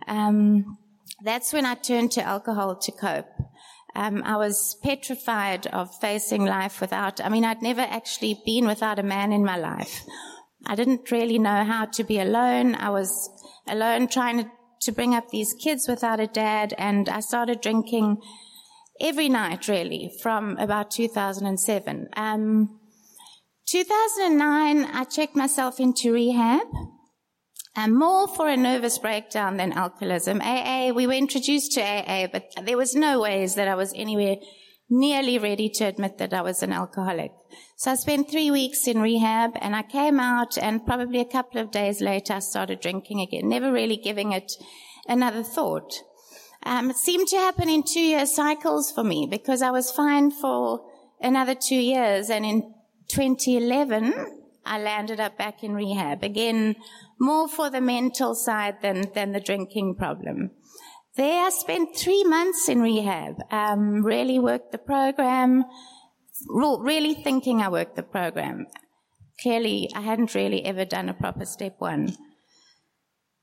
[0.06, 0.78] Um,
[1.24, 3.26] that's when I turned to alcohol to cope.
[3.94, 8.98] Um, I was petrified of facing life without, I mean, I'd never actually been without
[8.98, 10.04] a man in my life
[10.66, 12.74] I didn't really know how to be alone.
[12.74, 13.30] I was
[13.68, 14.50] alone trying to,
[14.82, 18.18] to bring up these kids without a dad, and I started drinking
[19.00, 22.08] every night, really, from about 2007.
[22.16, 22.80] Um,
[23.68, 26.66] 2009, I checked myself into rehab.
[27.74, 30.40] And more for a nervous breakdown than alcoholism.
[30.42, 34.36] AA, we were introduced to AA, but there was no ways that I was anywhere
[34.90, 37.32] nearly ready to admit that I was an alcoholic.
[37.76, 41.60] So I spent three weeks in rehab and I came out and probably a couple
[41.60, 44.52] of days later I started drinking again, never really giving it
[45.08, 45.94] another thought.
[46.64, 50.30] Um, it seemed to happen in two year cycles for me because I was fine
[50.30, 50.84] for
[51.20, 52.74] another two years and in
[53.08, 56.22] 2011 I landed up back in rehab.
[56.22, 56.76] Again,
[57.18, 60.50] more for the mental side than, than the drinking problem.
[61.16, 65.64] There I spent three months in rehab, um, really worked the program,
[66.48, 68.66] really thinking I worked the program.
[69.42, 72.16] Clearly, I hadn't really ever done a proper step one.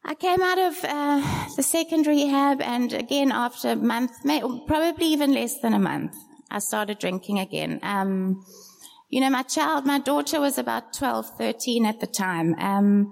[0.04, 4.12] I came out of uh, the second rehab, and again, after a month,
[4.66, 6.16] probably even less than a month,
[6.50, 7.80] I started drinking again.
[7.84, 8.42] Um,
[9.10, 12.56] you know, my child, my daughter was about 12, 13 at the time.
[12.60, 13.12] Um,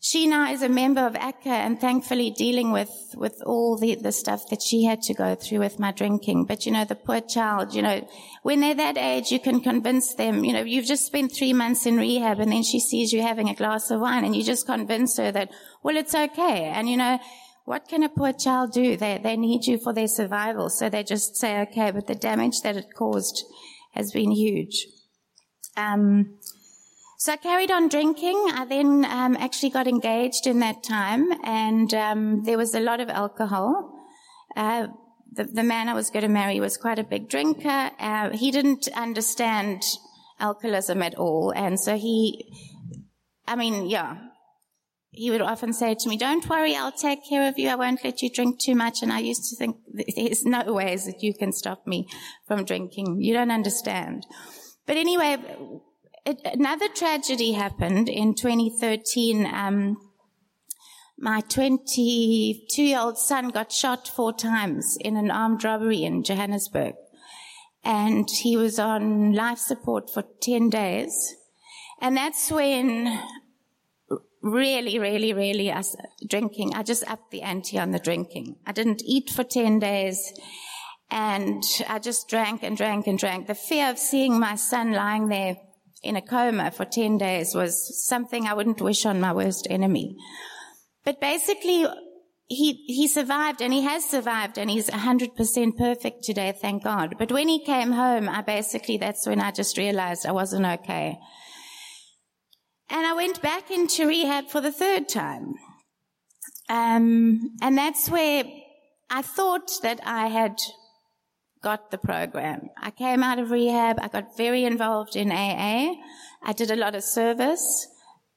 [0.00, 4.12] she now is a member of ACCA and thankfully dealing with, with all the, the
[4.12, 6.44] stuff that she had to go through with my drinking.
[6.44, 8.06] But you know, the poor child, you know,
[8.44, 11.84] when they're that age, you can convince them, you know, you've just spent three months
[11.84, 14.66] in rehab and then she sees you having a glass of wine and you just
[14.66, 15.50] convince her that,
[15.82, 16.66] well, it's okay.
[16.66, 17.18] And you know,
[17.64, 18.96] what can a poor child do?
[18.96, 20.70] They, they need you for their survival.
[20.70, 23.44] So they just say, okay, but the damage that it caused
[23.94, 24.86] has been huge.
[25.78, 26.38] Um,
[27.18, 28.36] so I carried on drinking.
[28.52, 33.00] I then um, actually got engaged in that time, and um, there was a lot
[33.00, 33.94] of alcohol.
[34.56, 34.88] Uh,
[35.32, 37.90] the, the, man I was going to marry was quite a big drinker.
[37.98, 39.82] Uh, he didn't understand
[40.40, 42.52] alcoholism at all, and so he,
[43.46, 44.16] I mean, yeah,
[45.10, 47.68] he would often say to me, "Don't worry, I'll take care of you.
[47.68, 49.76] I won't let you drink too much." And I used to think,
[50.16, 52.08] "There's no ways that you can stop me
[52.46, 53.22] from drinking.
[53.22, 54.24] You don't understand."
[54.88, 55.36] But anyway,
[56.24, 59.44] it, another tragedy happened in 2013.
[59.44, 59.98] Um,
[61.18, 66.94] my 22 year old son got shot four times in an armed robbery in Johannesburg.
[67.84, 71.34] And he was on life support for 10 days.
[72.00, 73.20] And that's when
[74.42, 75.96] really, really, really us
[76.26, 78.56] drinking, I just upped the ante on the drinking.
[78.66, 80.32] I didn't eat for 10 days.
[81.10, 83.46] And I just drank and drank and drank.
[83.46, 85.56] The fear of seeing my son lying there
[86.02, 90.16] in a coma for 10 days was something I wouldn't wish on my worst enemy.
[91.04, 91.86] But basically,
[92.48, 97.16] he, he survived and he has survived and he's 100% perfect today, thank God.
[97.18, 101.18] But when he came home, I basically, that's when I just realized I wasn't okay.
[102.90, 105.54] And I went back into rehab for the third time.
[106.70, 108.44] Um, and that's where
[109.10, 110.56] I thought that I had
[111.62, 112.70] got the program.
[112.80, 113.98] I came out of rehab.
[114.00, 115.94] I got very involved in AA.
[116.42, 117.88] I did a lot of service.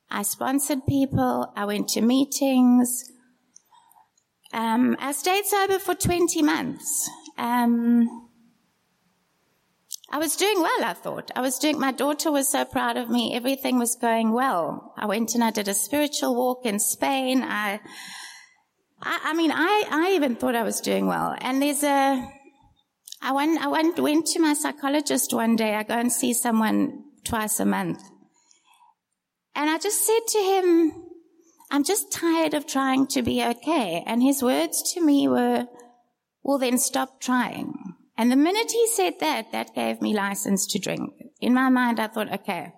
[0.10, 1.52] I sponsored people.
[1.56, 3.12] I went to meetings.
[4.54, 7.10] Um, I stayed sober for 20 months.
[7.38, 8.28] Um,
[10.14, 11.32] I was doing well, I thought.
[11.36, 13.34] I was doing, my daughter was so proud of me.
[13.34, 14.94] Everything was going well.
[14.98, 17.42] I went and I did a spiritual walk in Spain.
[17.44, 17.80] I,
[19.02, 21.34] I, I mean, I, I even thought I was doing well.
[21.40, 22.30] And there's a,
[23.22, 25.76] I went, I went, went to my psychologist one day.
[25.76, 28.02] I go and see someone twice a month.
[29.54, 30.94] And I just said to him,
[31.70, 34.04] I'm just tired of trying to be okay.
[34.08, 35.68] And his words to me were,
[36.44, 37.74] well, then stop trying.
[38.18, 41.14] And the minute he said that, that gave me license to drink.
[41.40, 42.74] In my mind, I thought, okay,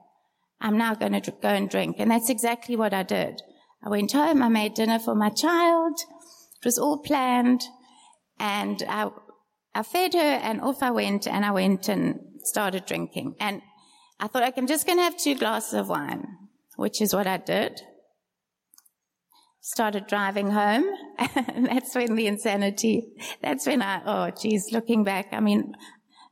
[0.59, 1.97] I'm now going to go and drink.
[1.99, 3.41] And that's exactly what I did.
[3.83, 4.43] I went home.
[4.43, 5.99] I made dinner for my child.
[6.59, 7.63] It was all planned.
[8.39, 9.09] And I
[9.75, 13.35] I fed her and off I went and I went and started drinking.
[13.39, 13.61] And
[14.19, 16.27] I thought, okay, I'm just going to have two glasses of wine,
[16.75, 17.81] which is what I did.
[19.61, 20.85] Started driving home.
[21.35, 23.05] and that's when the insanity,
[23.41, 25.73] that's when I, oh geez, looking back, I mean,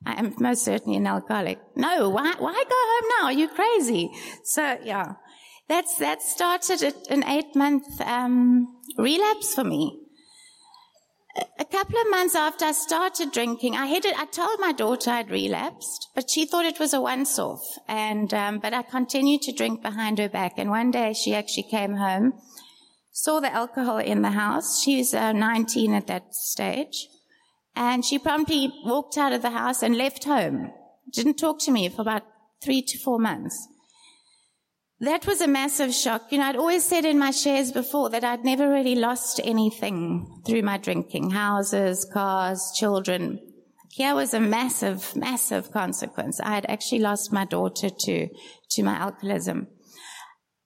[0.05, 1.59] I am most certainly an alcoholic.
[1.75, 3.25] No, why, why go home now?
[3.25, 4.11] Are you crazy?
[4.43, 5.13] So yeah,
[5.67, 10.01] that's, that started an eight month, um, relapse for me
[11.59, 16.09] a couple of months after I started drinking, I I told my daughter I'd relapsed,
[16.13, 17.63] but she thought it was a once off.
[17.87, 20.53] And, um, but I continued to drink behind her back.
[20.57, 22.33] And one day she actually came home,
[23.11, 24.81] saw the alcohol in the house.
[24.83, 27.07] She was uh, 19 at that stage.
[27.75, 30.71] And she promptly walked out of the house and left home.
[31.13, 32.23] Didn't talk to me for about
[32.61, 33.67] three to four months.
[35.01, 36.31] That was a massive shock.
[36.31, 40.43] You know, I'd always said in my shares before that I'd never really lost anything
[40.45, 41.31] through my drinking.
[41.31, 43.39] Houses, cars, children.
[43.89, 46.39] Here was a massive, massive consequence.
[46.39, 48.27] I had actually lost my daughter to,
[48.69, 49.69] to my alcoholism.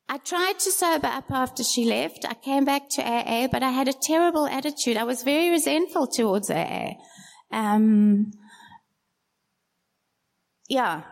[0.10, 2.26] I tried to sober up after she left.
[2.28, 4.98] I came back to AA, but I had a terrible attitude.
[4.98, 6.96] I was very resentful towards AA.
[7.54, 8.32] Um,
[10.68, 11.04] yeah,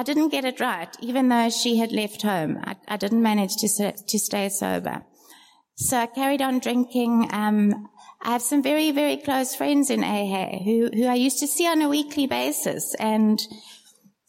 [0.00, 2.58] I didn't get it right, even though she had left home.
[2.64, 5.04] I, I didn't manage to, to stay sober.
[5.76, 7.28] So I carried on drinking.
[7.32, 7.88] Um,
[8.22, 11.66] I have some very, very close friends in AA who, who I used to see
[11.66, 12.94] on a weekly basis.
[12.98, 13.40] And,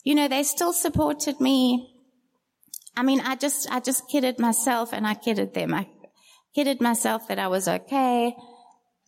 [0.04, 1.92] you know, they still supported me
[2.96, 5.74] I mean, I just, I just kidded myself and I kidded them.
[5.74, 5.88] I
[6.54, 8.36] kidded myself that I was okay,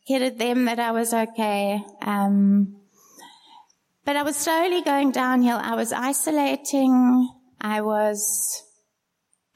[0.08, 1.84] kidded them that I was okay.
[2.02, 2.83] Um,
[4.06, 5.58] but I was slowly going downhill.
[5.62, 7.30] I was isolating.
[7.62, 8.64] I was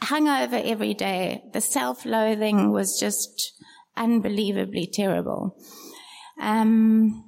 [0.01, 1.43] hungover every day.
[1.53, 3.53] The self-loathing was just
[3.95, 5.57] unbelievably terrible.
[6.39, 7.23] Um,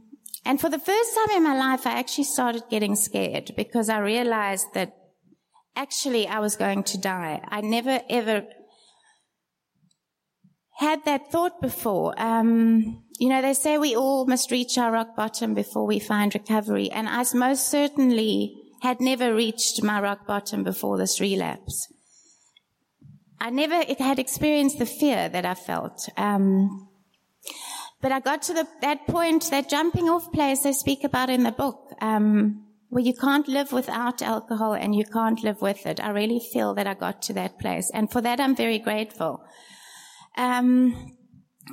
[0.45, 3.99] and for the first time in my life, I actually started getting scared because I
[3.99, 4.93] realized that
[5.75, 7.41] actually I was going to die.
[7.47, 8.43] I never ever
[10.77, 12.13] had that thought before.
[12.17, 16.34] Um, you know, they say we all must reach our rock bottom before we find
[16.34, 16.89] recovery.
[16.89, 21.86] And I most certainly had never reached my rock bottom before this relapse.
[23.41, 26.08] I never had experienced the fear that I felt.
[26.15, 26.88] Um,
[28.01, 31.43] but I got to the, that point, that jumping off place they speak about in
[31.43, 35.99] the book, um, where you can't live without alcohol and you can't live with it.
[35.99, 37.91] I really feel that I got to that place.
[37.93, 39.43] And for that, I'm very grateful.
[40.38, 41.17] Um,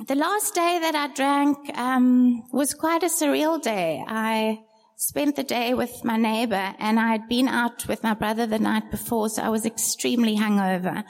[0.05, 4.03] the last day that I drank um, was quite a surreal day.
[4.07, 4.59] I
[4.95, 8.59] spent the day with my neighbor and I had been out with my brother the
[8.59, 11.03] night before, so I was extremely hungover.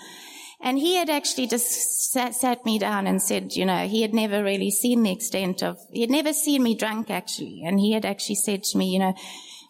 [0.62, 4.14] And he had actually just sat, sat, me down and said, you know, he had
[4.14, 7.64] never really seen the extent of, he had never seen me drunk actually.
[7.66, 9.14] And he had actually said to me, you know,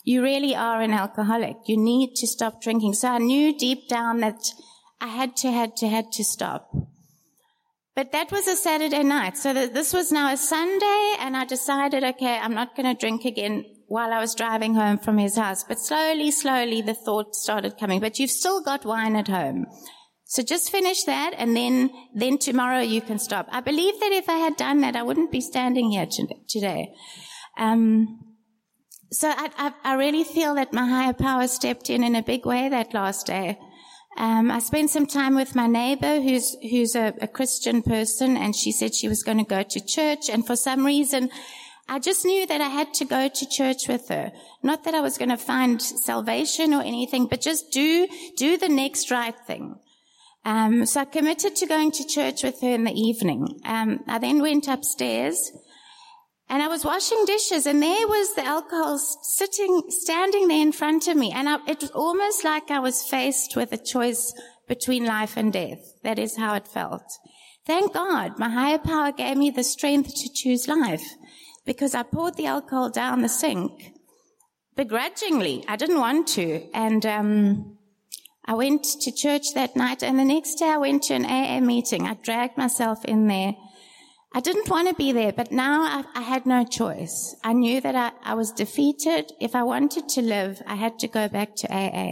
[0.03, 1.57] you really are an alcoholic.
[1.65, 2.93] You need to stop drinking.
[2.93, 4.53] So I knew deep down that
[5.01, 6.71] I had to, had to, had to stop.
[7.97, 9.37] But that was a Saturday night.
[9.37, 13.25] So this was now a Sunday and I decided, okay, I'm not going to drink
[13.25, 15.63] again while I was driving home from his house.
[15.63, 19.65] But slowly, slowly the thought started coming, but you've still got wine at home.
[20.25, 23.47] So just finish that and then, then tomorrow you can stop.
[23.49, 26.05] I believe that if I had done that, I wouldn't be standing here
[26.47, 26.93] today.
[27.57, 28.19] Um,
[29.11, 32.45] so I, I, I really feel that my higher power stepped in in a big
[32.45, 33.57] way that last day.
[34.17, 38.55] Um, I spent some time with my neighbor who's, who's a, a Christian person and
[38.55, 41.29] she said she was going to go to church and for some reason
[41.87, 44.31] I just knew that I had to go to church with her.
[44.61, 48.67] Not that I was going to find salvation or anything, but just do, do the
[48.67, 49.79] next right thing.
[50.43, 53.61] Um, so I committed to going to church with her in the evening.
[53.63, 55.51] Um, I then went upstairs
[56.49, 61.07] and I was washing dishes and there was the alcohol sitting, standing there in front
[61.07, 61.31] of me.
[61.31, 64.33] And I, it was almost like I was faced with a choice
[64.67, 65.79] between life and death.
[66.03, 67.03] That is how it felt.
[67.65, 71.03] Thank God my higher power gave me the strength to choose life
[71.65, 73.91] because I poured the alcohol down the sink
[74.77, 75.65] begrudgingly.
[75.67, 76.65] I didn't want to.
[76.73, 77.77] And, um,
[78.49, 81.59] I went to church that night and the next day I went to an AA
[81.59, 82.07] meeting.
[82.07, 83.55] I dragged myself in there
[84.37, 87.35] I didn't want to be there, but now I, I had no choice.
[87.43, 89.31] I knew that I, I, was defeated.
[89.41, 92.11] If I wanted to live, I had to go back to AA.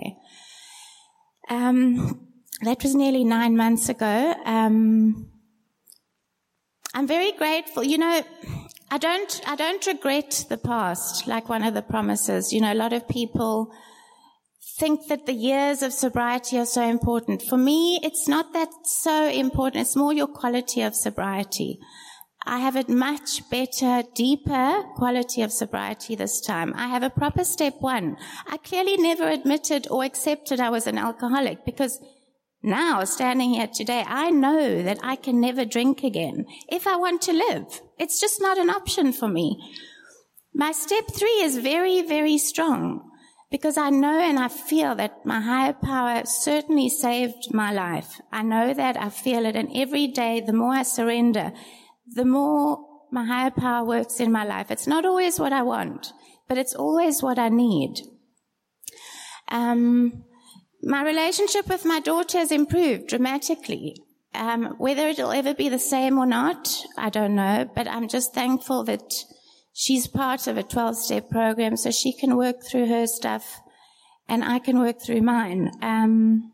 [1.51, 2.27] Um,
[2.63, 4.33] that was nearly nine months ago.
[4.43, 5.29] Um,
[6.95, 7.83] I'm very grateful.
[7.83, 8.23] You know,
[8.89, 12.51] I don't, I don't regret the past, like one of the promises.
[12.51, 13.71] You know, a lot of people
[14.79, 17.43] think that the years of sobriety are so important.
[17.43, 19.83] For me, it's not that so important.
[19.83, 21.77] It's more your quality of sobriety.
[22.45, 26.73] I have a much better, deeper quality of sobriety this time.
[26.75, 28.17] I have a proper step one.
[28.47, 31.99] I clearly never admitted or accepted I was an alcoholic because
[32.67, 37.21] now, standing here today, I know that I can never drink again if I want
[37.23, 37.81] to live.
[37.99, 39.59] It's just not an option for me.
[40.51, 43.07] My step three is very, very strong
[43.51, 48.19] because I know and I feel that my higher power certainly saved my life.
[48.31, 51.53] I know that I feel it and every day the more I surrender,
[52.13, 52.79] the more
[53.11, 54.71] my higher power works in my life.
[54.71, 56.11] It's not always what I want,
[56.47, 58.01] but it's always what I need.
[59.49, 60.23] Um,
[60.83, 63.95] my relationship with my daughter has improved dramatically.
[64.33, 68.33] Um, whether it'll ever be the same or not, I don't know, but I'm just
[68.33, 69.13] thankful that
[69.73, 73.61] she's part of a 12 step program so she can work through her stuff
[74.27, 75.71] and I can work through mine.
[75.81, 76.51] Um,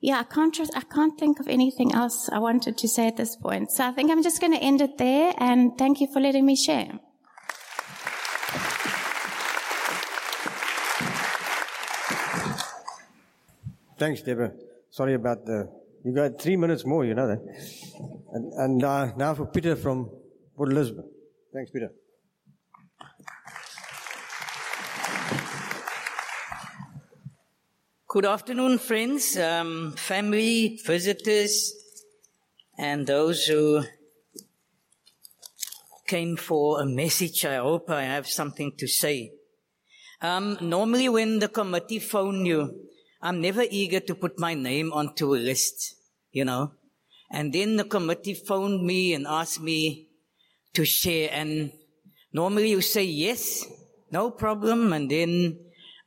[0.00, 3.34] yeah, I can't, I can't think of anything else I wanted to say at this
[3.34, 3.72] point.
[3.72, 6.46] So I think I'm just going to end it there and thank you for letting
[6.46, 7.00] me share.
[13.98, 14.52] Thanks, Deborah.
[14.90, 15.68] Sorry about the,
[16.04, 17.40] you got three minutes more, you know that.
[18.32, 20.10] And, and uh, now for Peter from
[20.56, 21.06] Port Elizabeth.
[21.52, 21.90] Thanks, Peter.
[28.10, 31.74] Good afternoon, friends, um, family, visitors,
[32.78, 33.82] and those who
[36.06, 37.44] came for a message.
[37.44, 39.32] I hope I have something to say.
[40.22, 42.80] Um, normally when the committee phone you,
[43.20, 45.94] I'm never eager to put my name onto a list,
[46.32, 46.72] you know.
[47.30, 50.08] And then the committee phoned me and asked me
[50.72, 51.28] to share.
[51.30, 51.72] And
[52.32, 53.66] normally you say yes,
[54.10, 54.94] no problem.
[54.94, 55.58] And then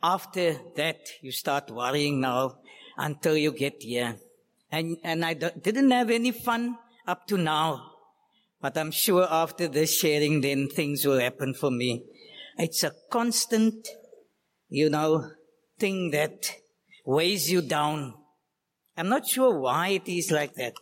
[0.04, 2.58] after that, you start worrying now
[2.98, 4.18] until you get here.
[4.72, 6.78] And, and I didn't have any fun
[7.08, 7.92] up to now.
[8.62, 12.04] But I'm sure after this sharing, then things will happen for me.
[12.58, 13.88] It's a constant,
[14.70, 15.32] you know,
[15.80, 16.52] thing that
[17.06, 18.14] weighs you down.
[18.96, 20.74] I'm not sure why it is like that.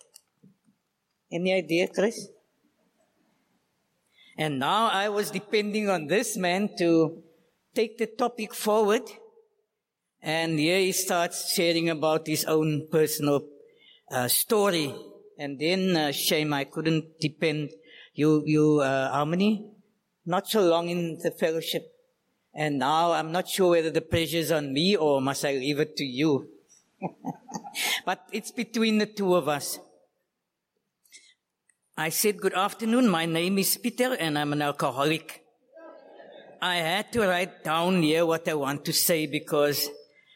[1.31, 2.27] Any idea, Chris?
[4.37, 7.23] And now I was depending on this man to
[7.79, 9.03] take the topic forward.
[10.21, 13.45] And here he starts sharing about his own personal
[14.11, 14.93] uh, story.
[15.37, 17.69] And then, uh, shame, I couldn't depend.
[18.13, 19.65] You, you, uh, how many?
[20.25, 21.83] Not so long in the fellowship.
[22.53, 25.95] And now I'm not sure whether the pressure's on me or must I leave it
[25.95, 26.49] to you.
[28.05, 29.79] but it's between the two of us.
[31.95, 33.07] I said, good afternoon.
[33.07, 35.45] My name is Peter and I'm an alcoholic.
[36.61, 39.89] I had to write down here what I want to say because,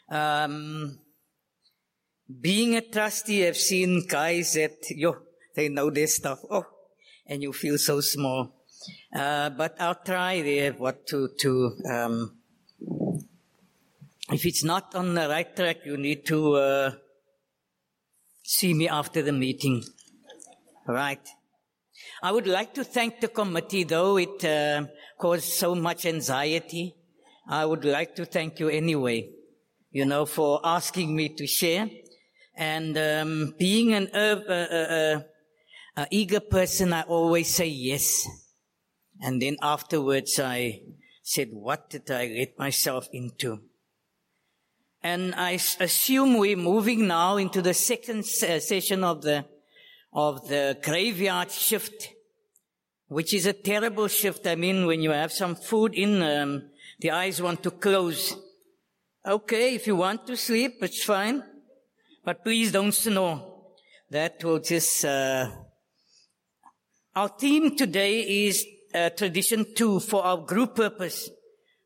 [0.09, 0.99] um,
[2.41, 5.17] being a trustee, I've seen guys that, yo,
[5.55, 6.39] they know their stuff.
[6.49, 6.65] Oh,
[7.27, 8.53] and you feel so small.
[9.13, 12.37] Uh, but I'll try there what to, to, um,
[14.31, 16.91] if it's not on the right track, you need to, uh,
[18.43, 19.83] see me after the meeting.
[20.87, 21.25] Right.
[22.21, 24.85] I would like to thank the committee, though it uh,
[25.23, 26.93] caused so much anxiety.
[27.47, 29.29] I would like to thank you anyway,
[29.89, 31.89] you know, for asking me to share.
[32.57, 35.21] And um, being an uh, uh,
[35.95, 38.27] uh, eager person, I always say yes.
[39.21, 40.81] And then afterwards, I
[41.23, 43.61] said, what did I get myself into?
[45.01, 49.45] And I assume we're moving now into the second session of the
[50.11, 52.09] of the graveyard shift,
[53.13, 54.45] which is a terrible shift.
[54.47, 58.35] I mean, when you have some food in, um, the eyes want to close.
[59.25, 61.43] Okay, if you want to sleep, it's fine.
[62.25, 63.37] But please don't snore.
[64.09, 65.49] That will just, uh,
[67.15, 71.29] our theme today is uh, tradition two for our group purpose.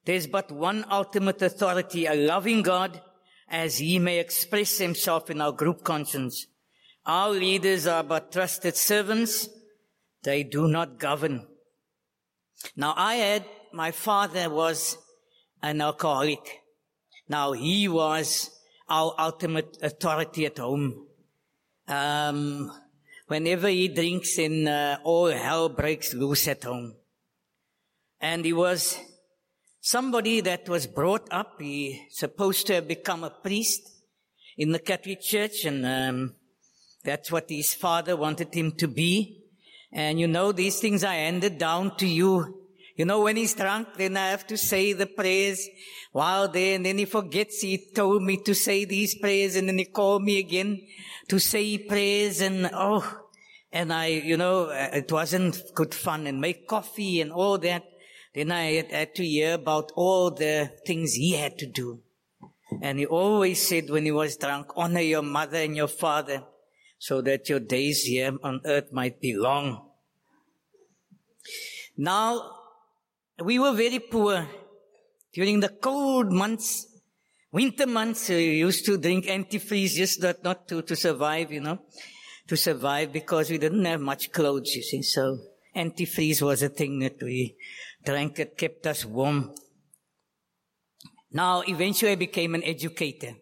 [0.05, 3.01] There's but one ultimate authority, a loving God,
[3.49, 6.47] as he may express himself in our group conscience.
[7.05, 9.49] Our leaders are but trusted servants.
[10.23, 11.47] They do not govern.
[12.75, 14.97] Now I had, my father was
[15.61, 16.61] an alcoholic.
[17.29, 18.51] Now he was
[18.89, 21.07] our ultimate authority at home.
[21.87, 22.71] Um,
[23.27, 26.95] whenever he drinks and uh, all hell breaks loose at home.
[28.19, 28.97] And he was
[29.79, 31.61] somebody that was brought up.
[31.61, 33.81] He supposed to have become a priest
[34.57, 36.35] in the Catholic Church and um,
[37.03, 39.43] that's what his father wanted him to be.
[39.91, 42.61] And you know, these things are handed down to you.
[42.95, 45.67] You know, when he's drunk, then I have to say the prayers
[46.11, 49.77] while there, and then he forgets he told me to say these prayers, and then
[49.77, 50.81] he called me again
[51.29, 53.05] to say prayers, and oh,
[53.71, 57.83] and I, you know, uh, it wasn't good fun, and make coffee and all that.
[58.33, 62.01] Then I had, had to hear about all the things he had to do.
[62.81, 66.43] And he always said when he was drunk, honor your mother and your father
[66.97, 69.89] so that your days here on earth might be long.
[71.95, 72.51] Now,
[73.43, 74.47] we were very poor
[75.33, 76.87] during the cold months,
[77.51, 78.29] winter months.
[78.29, 81.79] We used to drink antifreeze just not, not to, to survive, you know,
[82.47, 85.01] to survive because we didn't have much clothes, you see.
[85.03, 85.37] So
[85.75, 87.55] antifreeze was a thing that we
[88.03, 88.39] drank.
[88.39, 89.53] It kept us warm.
[91.31, 93.35] Now, eventually I became an educator.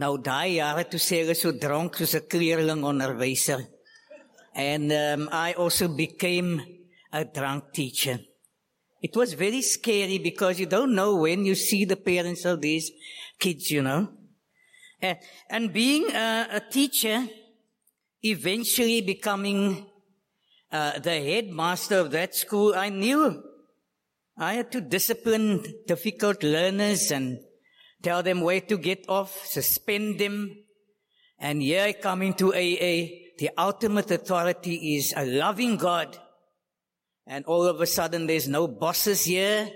[0.00, 3.60] Nou, daai jare toe sê hulle so dronk soos 'n kleerling onderwyser.
[4.54, 6.50] And um, I also became
[7.12, 8.16] a drunk teacher.
[9.02, 12.90] It was very scary because you don't know when you see the parents of these
[13.38, 14.08] kids, you know.
[15.02, 15.18] And,
[15.50, 17.28] and being a, a, teacher,
[18.22, 19.86] eventually becoming
[20.72, 23.42] uh, the headmaster of that school, I knew
[24.36, 27.38] I had to discipline difficult learners and
[28.02, 30.56] tell them where to get off, suspend them.
[31.38, 33.28] And here I come into AA.
[33.38, 36.18] The ultimate authority is a loving God.
[37.26, 39.70] And all of a sudden there's no bosses here.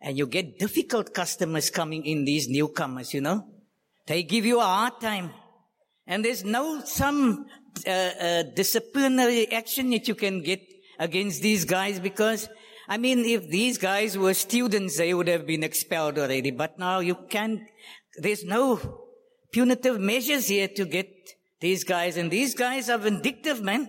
[0.00, 3.46] And you get difficult customers coming in, these newcomers, you know.
[4.06, 5.30] They give you a hard time.
[6.06, 7.46] And there's no some
[7.86, 10.60] uh, uh, disciplinary action that you can get
[10.98, 12.48] against these guys because
[12.90, 16.50] I mean, if these guys were students, they would have been expelled already.
[16.50, 17.60] But now you can't
[18.18, 18.80] there's no
[19.52, 21.08] punitive measures here to get
[21.60, 23.88] these guys, and these guys are vindictive, man.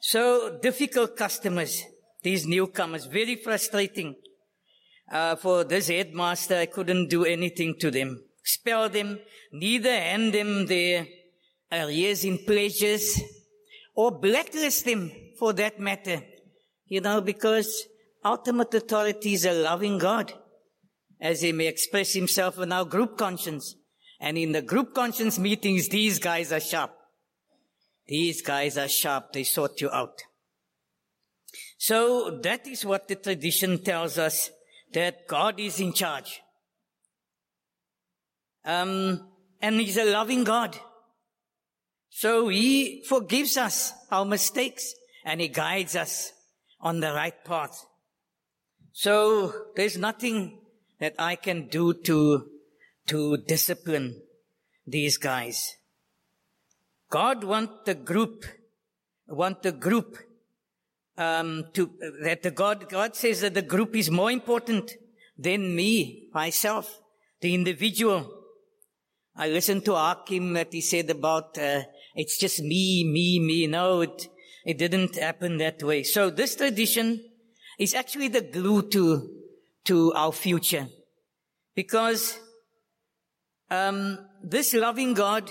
[0.00, 1.82] So difficult customers,
[2.22, 4.16] these newcomers, very frustrating.
[5.10, 8.24] Uh, for this headmaster, I couldn't do anything to them.
[8.42, 9.18] Spell them,
[9.52, 11.06] neither hand them their
[11.70, 13.20] arrears in pledges,
[13.94, 16.22] or blacklist them for that matter.
[16.92, 17.86] You know, because
[18.22, 20.34] ultimate authority is a loving God,
[21.18, 23.76] as he may express himself in our group conscience.
[24.20, 26.90] And in the group conscience meetings, these guys are sharp.
[28.06, 29.32] These guys are sharp.
[29.32, 30.20] They sort you out.
[31.78, 34.50] So that is what the tradition tells us
[34.92, 36.42] that God is in charge.
[38.66, 39.30] Um,
[39.62, 40.78] and He's a loving God.
[42.10, 44.92] So He forgives us our mistakes
[45.24, 46.32] and He guides us
[46.82, 47.86] on the right path.
[48.92, 50.58] So there's nothing
[51.00, 52.46] that I can do to,
[53.06, 54.20] to discipline
[54.86, 55.76] these guys.
[57.08, 58.44] God want the group,
[59.28, 60.18] want the group,
[61.16, 61.90] um, to,
[62.22, 64.92] that the God, God says that the group is more important
[65.38, 67.00] than me, myself,
[67.40, 68.30] the individual.
[69.36, 71.82] I listened to Hakim that he said about, uh,
[72.14, 73.66] it's just me, me, me.
[73.66, 74.28] No, it,
[74.64, 76.02] it didn't happen that way.
[76.02, 77.20] So this tradition
[77.78, 79.30] is actually the glue to,
[79.84, 80.88] to our future.
[81.74, 82.38] Because,
[83.70, 85.50] um, this loving God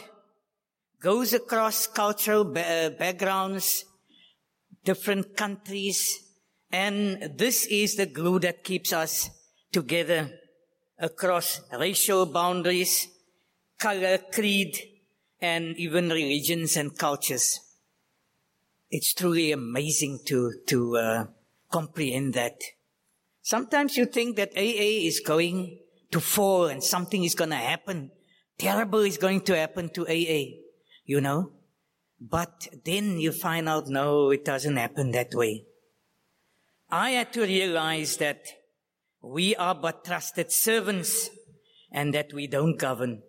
[1.01, 3.86] goes across cultural ba- uh, backgrounds,
[4.84, 6.20] different countries,
[6.72, 9.30] and this is the glue that keeps us
[9.72, 10.32] together
[10.99, 13.07] across racial boundaries,
[13.80, 14.78] color, creed,
[15.41, 17.59] and even religions and cultures.
[18.92, 21.26] It's truly amazing to, to uh,
[21.72, 22.62] comprehend that.
[23.42, 25.80] Sometimes you think that AA is going
[26.12, 28.12] to fall and something is going to happen.
[28.58, 30.58] Terrible is going to happen to AA,
[31.06, 31.54] you know?
[32.20, 35.64] But then you find out, no, it doesn't happen that way.
[36.89, 38.44] I had to realize that
[39.22, 41.30] we are but trusted servants
[41.94, 43.22] and that we don't govern.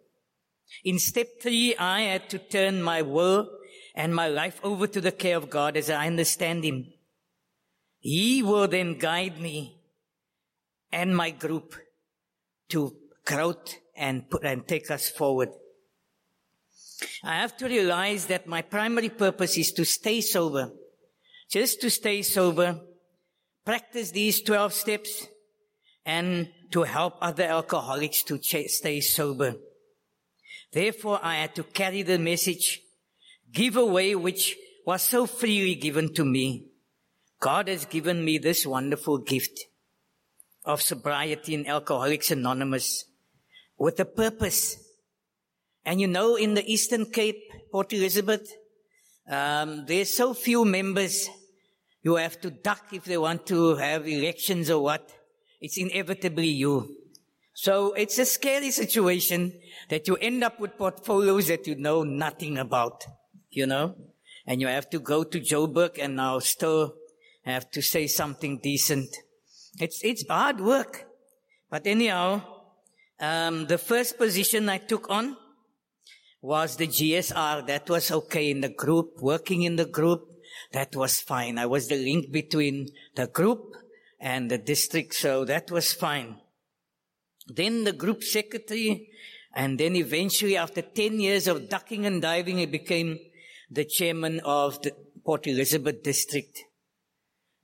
[0.84, 3.48] In step three, I had to turn my will
[3.94, 6.86] and my life over to the care of God as I understand Him.
[7.98, 9.76] He will then guide me
[10.90, 11.74] and my group
[12.70, 15.50] to growth and put and take us forward.
[17.22, 20.70] I have to realize that my primary purpose is to stay sober.
[21.50, 22.80] Just to stay sober,
[23.64, 25.26] practice these 12 steps,
[26.04, 29.54] and to help other alcoholics to ch- stay sober.
[30.72, 32.81] Therefore, I had to carry the message,
[33.52, 36.66] give away which was so freely given to me.
[37.40, 39.66] God has given me this wonderful gift
[40.64, 43.04] of sobriety in Alcoholics Anonymous
[43.78, 44.76] with a purpose.
[45.84, 47.42] And you know, in the Eastern Cape,
[47.72, 48.48] Port Elizabeth,
[49.28, 51.28] um, there's so few members.
[52.02, 55.12] You have to duck if they want to have elections or what.
[55.60, 56.96] It's inevitably you.
[57.54, 59.52] So it's a scary situation
[59.88, 63.04] that you end up with portfolios that you know nothing about,
[63.52, 63.94] you know?
[64.46, 66.94] And you have to go to Joburg and now still
[67.44, 69.08] have to say something decent.
[69.78, 71.06] It's, it's hard work.
[71.70, 72.42] But anyhow,
[73.20, 75.36] um, the first position I took on
[76.40, 77.66] was the GSR.
[77.66, 80.28] That was okay in the group, working in the group.
[80.72, 81.58] That was fine.
[81.58, 83.74] I was the link between the group
[84.20, 86.36] and the district, so that was fine.
[87.46, 89.08] Then the group secretary,
[89.54, 93.18] and then eventually after 10 years of ducking and diving, I became
[93.72, 94.92] the chairman of the
[95.24, 96.58] Port Elizabeth district.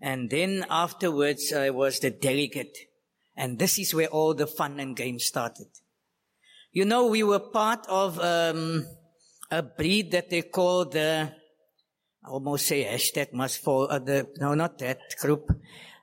[0.00, 2.76] And then afterwards, I was the delegate.
[3.36, 5.66] And this is where all the fun and games started.
[6.72, 8.86] You know, we were part of um,
[9.50, 11.32] a breed that they call the,
[12.24, 15.50] I almost say hashtag must fall, uh, the, no, not that group.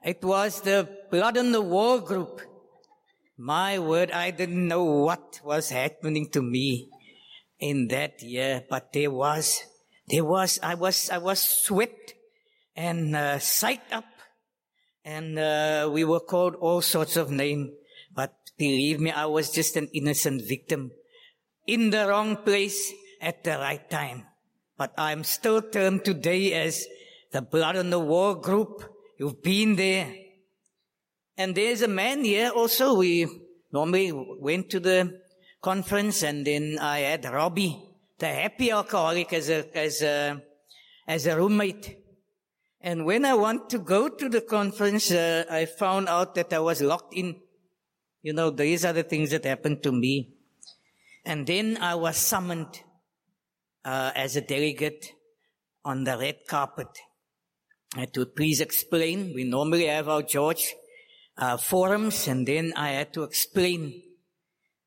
[0.03, 2.41] It was the Blood on the Wall group.
[3.37, 6.89] My word, I didn't know what was happening to me
[7.59, 9.61] in that year, but there was,
[10.07, 12.13] there was, I was, I was swept
[12.75, 14.05] and uh, psyched up,
[15.03, 17.71] and uh, we were called all sorts of names.
[18.13, 20.91] But believe me, I was just an innocent victim
[21.67, 24.25] in the wrong place at the right time.
[24.77, 26.85] But I'm still termed today as
[27.31, 28.83] the Blood on the Wall group.
[29.17, 30.13] You've been there.
[31.37, 32.95] And there's a man here also.
[32.95, 33.27] We
[33.71, 35.19] normally went to the
[35.61, 37.81] conference and then I had Robbie,
[38.19, 40.41] the happy alcoholic as a, as a,
[41.07, 41.97] as a roommate.
[42.81, 46.59] And when I want to go to the conference, uh, I found out that I
[46.59, 47.41] was locked in
[48.25, 50.33] You know, these are the things that happened to me.
[51.25, 52.81] And then I was summoned
[53.85, 55.13] uh, as a delegate
[55.83, 56.87] on the red carpet.
[57.95, 59.33] I had to please explain.
[59.35, 60.73] We normally have our George
[61.37, 64.01] uh, forums, and then I had to explain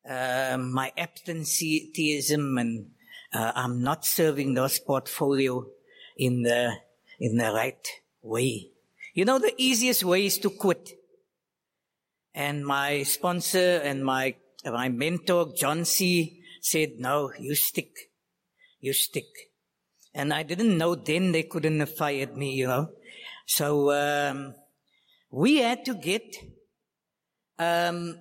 [0.03, 2.91] uh, my absenteeism and
[3.33, 5.65] uh, I'm not serving those portfolio
[6.17, 6.73] in the
[7.19, 7.87] in the right
[8.21, 8.71] way.
[9.13, 10.91] You know, the easiest way is to quit.
[12.33, 18.11] And my sponsor and my my mentor John C said, "No, you stick,
[18.79, 19.27] you stick."
[20.13, 22.89] And I didn't know then they couldn't have fired me, you know.
[23.45, 24.55] So um,
[25.31, 26.35] we had to get
[27.59, 28.19] um,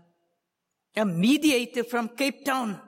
[0.96, 2.80] a mediator from Cape Town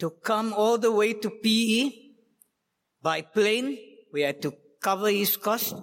[0.00, 1.92] to come all the way to PE
[3.02, 3.78] by plane.
[4.12, 5.74] We had to cover his cost.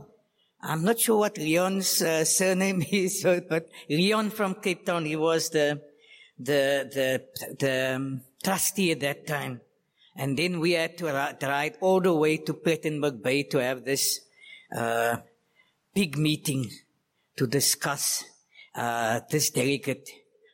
[0.62, 5.50] I'm not sure what Leon's uh, surname is, but Leon from Cape Town, he was
[5.50, 5.82] the,
[6.38, 9.62] the, the, the um, trustee at that time.
[10.16, 14.20] And then we had to ride all the way to Plettenberg Bay to have this,
[14.76, 15.18] uh,
[15.94, 16.70] big meeting
[17.38, 18.24] to discuss,
[18.74, 20.10] uh, this delegate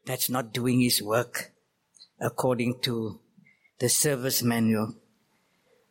[0.06, 1.52] that's not doing his work
[2.20, 3.20] according to
[3.80, 4.96] the service manual.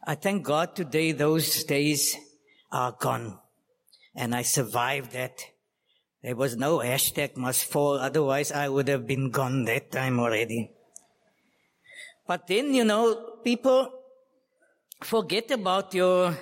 [0.05, 2.17] I thank God today those days
[2.71, 3.39] are gone
[4.15, 5.39] and I survived that.
[6.23, 10.71] There was no hashtag must fall, otherwise I would have been gone that time already.
[12.27, 13.93] But then, you know, people
[15.03, 16.37] forget about your,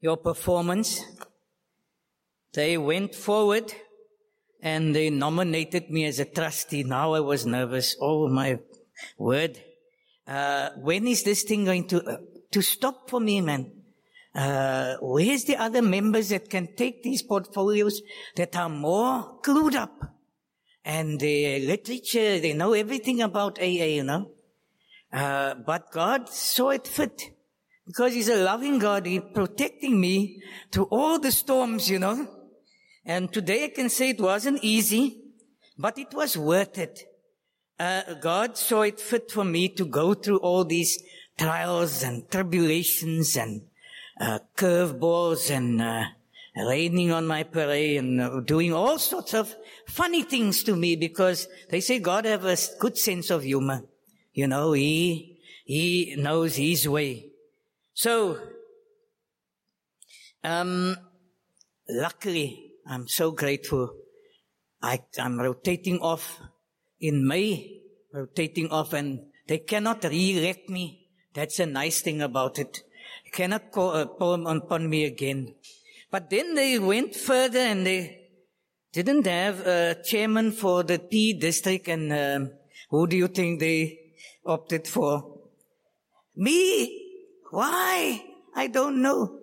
[0.00, 1.00] your performance.
[2.52, 3.72] They went forward
[4.62, 6.82] and they nominated me as a trustee.
[6.82, 7.96] Now I was nervous.
[8.00, 8.58] Oh my
[9.18, 9.58] word.
[10.26, 12.16] Uh, when is this thing going to, uh,
[12.50, 13.70] to stop for me, man?
[14.34, 18.02] Uh, where's the other members that can take these portfolios
[18.36, 19.92] that are more clued up?
[20.84, 24.30] And the literature, they know everything about AA, you know?
[25.12, 27.30] Uh, but God saw it fit.
[27.86, 32.26] Because He's a loving God, He's protecting me through all the storms, you know?
[33.04, 35.20] And today I can say it wasn't easy,
[35.78, 37.04] but it was worth it.
[37.78, 41.02] Uh, God saw it fit for me to go through all these
[41.36, 43.62] trials and tribulations and
[44.20, 46.04] uh, curveballs and uh,
[46.56, 49.54] raining on my parade and uh, doing all sorts of
[49.88, 53.82] funny things to me because they say God have a good sense of humor.
[54.32, 57.26] You know, he he knows his way.
[57.94, 58.38] So,
[60.42, 60.96] um,
[61.88, 63.94] luckily, I'm so grateful.
[64.82, 66.40] I, I'm rotating off
[67.00, 67.80] in May,
[68.12, 71.08] rotating off and they cannot re-elect me.
[71.34, 72.82] That's a nice thing about it.
[73.24, 75.54] They cannot call a uh, poem upon me again.
[76.10, 78.28] But then they went further and they
[78.92, 82.52] didn't have a chairman for the P district and um,
[82.90, 83.98] who do you think they
[84.46, 85.40] opted for?
[86.36, 87.02] Me?
[87.50, 88.24] Why?
[88.54, 89.40] I don't know.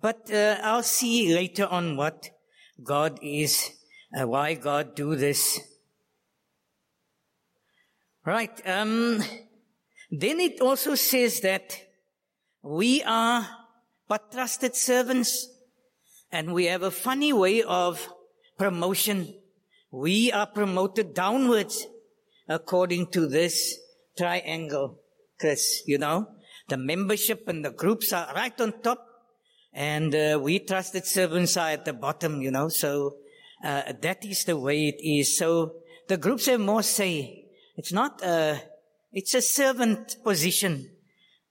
[0.00, 2.30] But uh, I'll see later on what
[2.82, 3.70] God is,
[4.18, 5.60] uh, why God do this.
[8.24, 8.52] Right.
[8.66, 9.22] Um,
[10.10, 11.74] then it also says that
[12.62, 13.48] we are
[14.08, 15.48] but trusted servants
[16.30, 18.06] and we have a funny way of
[18.58, 19.34] promotion.
[19.90, 21.86] We are promoted downwards
[22.46, 23.78] according to this
[24.18, 24.98] triangle.
[25.38, 26.26] Chris, you know,
[26.68, 29.06] the membership and the groups are right on top
[29.72, 33.16] and uh, we trusted servants are at the bottom, you know, so
[33.64, 35.38] uh, that is the way it is.
[35.38, 35.76] So
[36.08, 37.39] the groups have more say.
[37.80, 38.60] It's not a,
[39.10, 40.90] it's a servant position.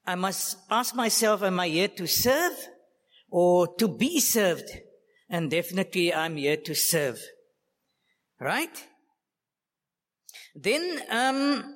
[0.06, 2.54] I must ask myself, am I here to serve
[3.32, 4.70] or to be served?
[5.28, 7.20] And definitely I'm here to serve.
[8.40, 8.70] Right?
[10.54, 11.76] Then, um,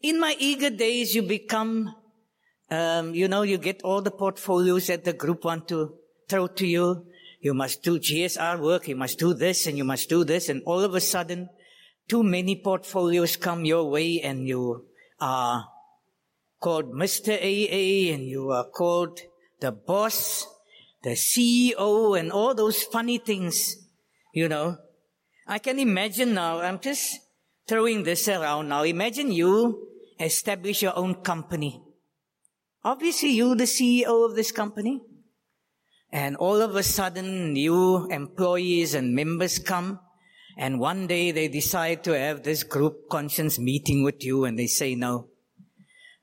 [0.00, 1.96] in my eager days, you become
[2.70, 5.96] um, you know, you get all the portfolios that the group want to
[6.28, 7.06] throw to you.
[7.40, 10.62] You must do GSR work, you must do this, and you must do this, and
[10.64, 11.48] all of a sudden,
[12.08, 14.86] too many portfolios come your way, and you
[15.20, 15.66] are
[16.60, 17.32] called Mr.
[17.32, 19.20] AA, and you are called
[19.60, 20.46] the boss,
[21.02, 23.76] the CEO, and all those funny things,
[24.32, 24.78] you know.
[25.46, 27.20] I can imagine now, I'm just
[27.66, 28.82] throwing this around now.
[28.82, 29.88] Imagine you
[30.18, 31.82] establish your own company.
[32.82, 35.00] Obviously, you the CEO of this company.
[36.12, 40.00] And all of a sudden, new employees and members come.
[40.56, 44.66] And one day they decide to have this group conscience meeting with you and they
[44.66, 45.28] say, no,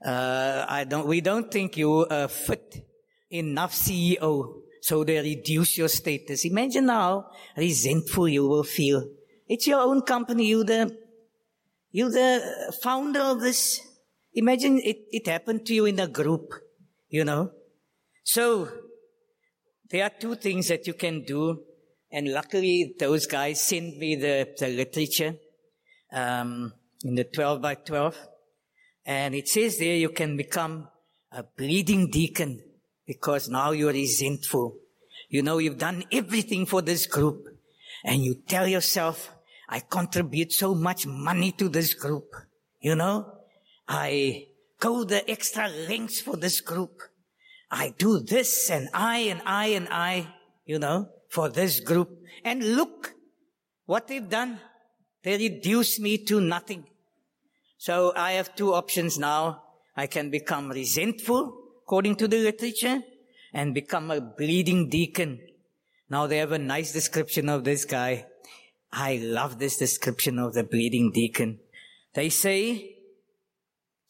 [0.06, 2.86] uh, I don't, we don't think you fit
[3.30, 4.62] enough CEO.
[4.82, 6.46] So they reduce your status.
[6.46, 9.08] Imagine how resentful you will feel.
[9.48, 10.46] It's your own company.
[10.48, 10.98] You the
[11.92, 13.82] You the founder of this.
[14.34, 16.54] Imagine it, it happened to you in a group,
[17.10, 17.52] you know.
[18.24, 18.70] So,
[19.90, 21.64] there are two things that you can do.
[22.12, 25.36] And luckily, those guys sent me the, the literature,
[26.12, 28.18] um, in the 12 by 12.
[29.06, 30.88] And it says there you can become
[31.32, 32.62] a bleeding deacon
[33.08, 34.78] because now you're resentful.
[35.30, 37.48] You know, you've done everything for this group
[38.04, 39.32] and you tell yourself,
[39.70, 42.36] I contribute so much money to this group.
[42.82, 43.32] You know,
[43.88, 44.48] I
[44.80, 47.02] go the extra lengths for this group.
[47.70, 50.28] I do this and I and I and I,
[50.66, 52.10] you know, for this group.
[52.44, 53.16] And look
[53.86, 54.60] what they've done.
[55.24, 56.86] They reduce me to nothing.
[57.78, 59.64] So I have two options now.
[59.96, 63.02] I can become resentful, according to the literature,
[63.54, 65.40] and become a bleeding deacon.
[66.10, 68.26] Now they have a nice description of this guy.
[68.92, 71.60] I love this description of the bleeding deacon.
[72.14, 72.96] They say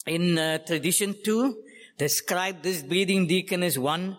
[0.07, 1.57] in uh, tradition two,
[1.97, 4.17] describe this bleeding deacon as one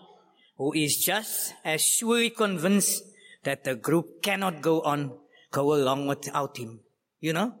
[0.57, 3.03] who is just as surely convinced
[3.43, 5.11] that the group cannot go on,
[5.51, 6.79] go along without him.
[7.19, 7.55] You know?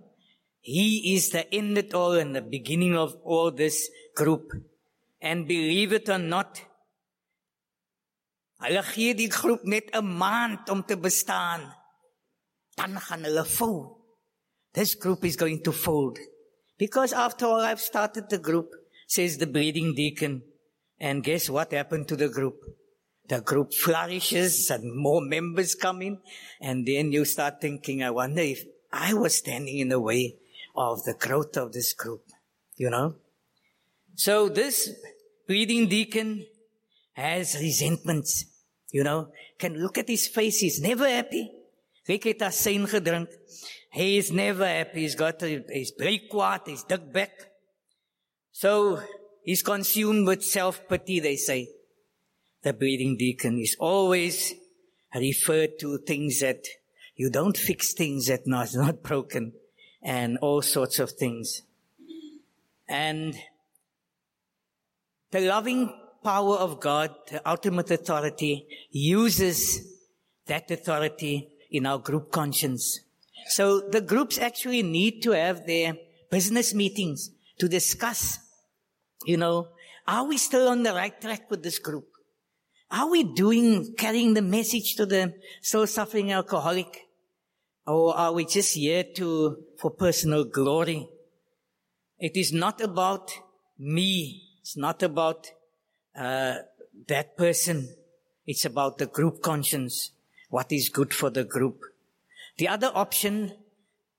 [0.61, 4.51] He is the end of all and the beginning of all this group.
[5.21, 6.61] And believe it or not,
[8.63, 11.61] hulle gee die groep net 'n maand om te bestaan.
[12.77, 13.97] Dan gaan hulle fold.
[14.73, 16.17] This group is going to fold.
[16.77, 18.69] Because after all, I've started the group,
[19.07, 20.43] says the bleeding deacon.
[20.99, 22.57] And guess what happened to the group?
[23.33, 26.19] The group flourishes and more members come in.
[26.61, 30.35] And then you start thinking, I wonder if I was standing in the way
[30.75, 32.21] of the growth of this group.
[32.77, 33.15] You know?
[34.13, 34.91] So this
[35.47, 36.45] bleeding deacon
[37.13, 38.45] has resentments.
[38.91, 39.29] You know?
[39.57, 40.59] Can look at his face.
[40.59, 41.49] He's never happy.
[42.07, 43.29] Gedrink.
[43.93, 45.01] He is never happy.
[45.01, 46.29] He's got, a, he's very.
[46.67, 47.31] He's dug back.
[48.51, 49.01] So
[49.43, 51.69] he's consumed with self-pity, they say.
[52.63, 54.53] The bleeding deacon is always
[55.13, 56.65] referred to things that
[57.15, 59.53] you don't fix things that not, not broken
[60.01, 61.61] and all sorts of things.
[62.87, 63.35] And
[65.31, 65.93] the loving
[66.23, 69.85] power of God, the ultimate authority, uses
[70.45, 72.99] that authority in our group conscience.
[73.47, 75.95] So the groups actually need to have their
[76.29, 78.39] business meetings to discuss,
[79.25, 79.69] you know,
[80.07, 82.07] are we still on the right track with this group?
[82.93, 87.07] Are we doing, carrying the message to the still suffering alcoholic?
[87.87, 91.09] Or are we just here to, for personal glory?
[92.19, 93.31] It is not about
[93.79, 94.43] me.
[94.61, 95.51] It's not about,
[96.15, 96.57] uh,
[97.07, 97.89] that person.
[98.45, 100.11] It's about the group conscience
[100.49, 101.81] what is good for the group.
[102.59, 103.53] The other option,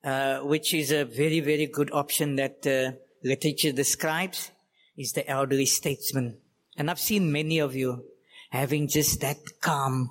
[0.02, 4.50] uh, which is a very, very good option that uh, literature describes,
[4.96, 6.38] is the elderly statesman.
[6.76, 8.04] And I've seen many of you
[8.54, 10.10] having just that calm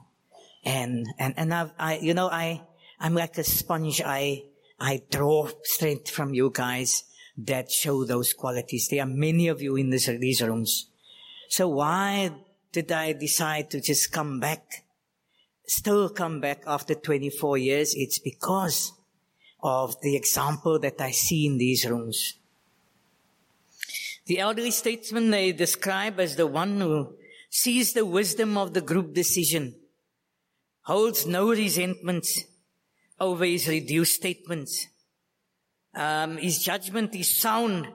[0.65, 2.61] and, and, and I've, I, you know, I,
[2.99, 4.01] I'm like a sponge.
[4.05, 4.43] I,
[4.79, 7.03] I draw strength from you guys
[7.37, 8.89] that show those qualities.
[8.89, 10.89] There are many of you in this, these rooms.
[11.49, 12.31] So why
[12.71, 14.83] did I decide to just come back
[15.65, 18.91] still come back after 24 years, it's because
[19.61, 22.35] of the example that I see in these rooms.
[24.25, 27.15] The elderly statesman they describe as the one who
[27.53, 29.75] sees the wisdom of the group decision,
[30.81, 32.45] holds no resentments
[33.19, 34.87] over his reduced statements.
[35.93, 37.87] Um, his judgment is sound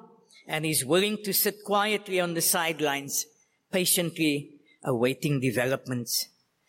[0.47, 3.27] and is willing to sit quietly on the sidelines,
[3.73, 6.29] patiently awaiting developments.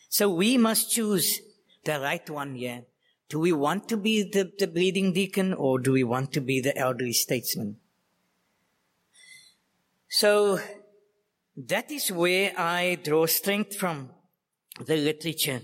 [0.09, 1.41] So we must choose
[1.85, 2.85] the right one here.
[3.29, 6.59] Do we want to be the, the bleeding deacon or do we want to be
[6.59, 7.77] the elderly statesman?
[10.09, 10.59] So
[11.55, 14.11] that is where I draw strength from
[14.85, 15.61] the literature.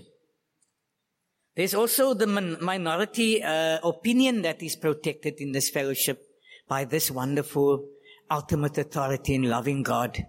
[1.54, 6.22] There's also the minority uh, opinion that is protected in this fellowship
[6.68, 7.88] by this wonderful
[8.30, 10.26] ultimate authority in loving God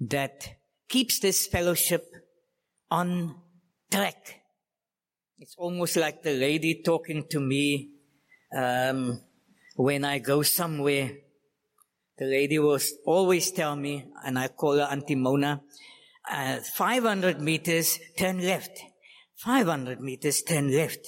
[0.00, 0.48] that
[0.88, 2.04] keeps this fellowship
[2.90, 3.34] on
[3.90, 4.42] track.
[5.38, 7.90] It's almost like the lady talking to me
[8.56, 9.20] um,
[9.76, 11.10] when I go somewhere.
[12.16, 15.60] The lady will always tell me, and I call her Auntie Mona,
[16.30, 18.80] uh, 500 meters, turn left.
[19.36, 21.06] 500 meters, turn left.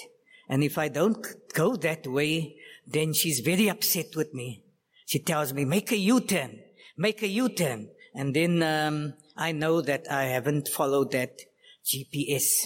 [0.48, 4.64] And if I don't go that way, then she's very upset with me.
[5.07, 6.61] She tells me, make a U-turn,
[6.96, 7.88] make a U-turn.
[8.14, 11.38] And then um, I know that I haven't followed that
[11.84, 12.64] GPS.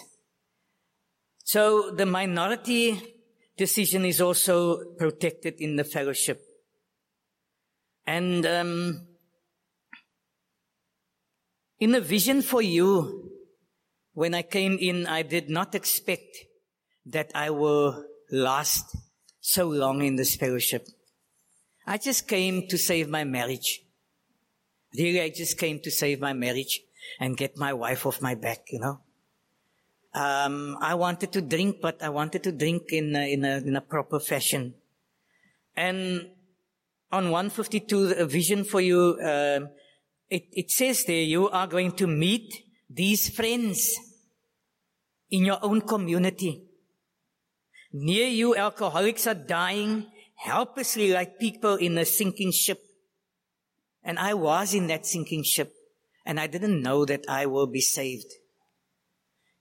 [1.44, 3.16] So the minority
[3.56, 6.40] decision is also protected in the fellowship.
[8.06, 9.06] And um,
[11.78, 13.30] in a vision for you,
[14.14, 16.36] when I came in, I did not expect
[17.06, 18.96] that I will last
[19.40, 20.86] so long in this fellowship.
[21.86, 23.82] I just came to save my marriage.
[24.96, 26.80] Really, I just came to save my marriage
[27.18, 29.00] and get my wife off my back, you know.
[30.12, 33.76] Um, I wanted to drink, but I wanted to drink in a, in a, in
[33.76, 34.74] a proper fashion.
[35.76, 36.30] And
[37.12, 39.60] on 152, a vision for you, uh,
[40.28, 43.94] it, it says there, you are going to meet these friends
[45.30, 46.62] in your own community.
[47.92, 50.06] Near you, alcoholics are dying
[50.36, 52.80] helplessly like people in a sinking ship.
[54.02, 55.72] And I was in that sinking ship
[56.24, 58.32] and I didn't know that I will be saved.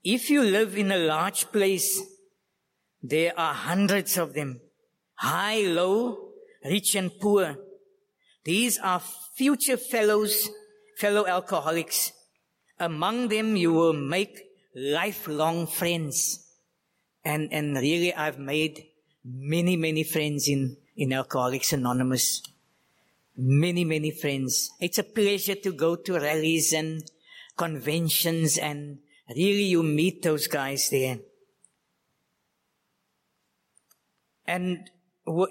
[0.02, 2.00] If you live in a large place,
[3.02, 4.60] there are hundreds of them.
[5.16, 6.29] High, low,
[6.64, 7.56] rich and poor.
[8.44, 9.00] These are
[9.34, 10.48] future fellows,
[10.98, 12.12] fellow alcoholics.
[12.78, 14.40] Among them you will make
[14.74, 16.46] lifelong friends.
[17.24, 18.86] And, and really I've made
[19.24, 22.42] many, many friends in, in Alcoholics Anonymous.
[23.36, 24.70] Many, many friends.
[24.80, 27.02] It's a pleasure to go to rallies and
[27.56, 28.98] conventions and
[29.28, 31.18] really you meet those guys there.
[34.46, 34.90] And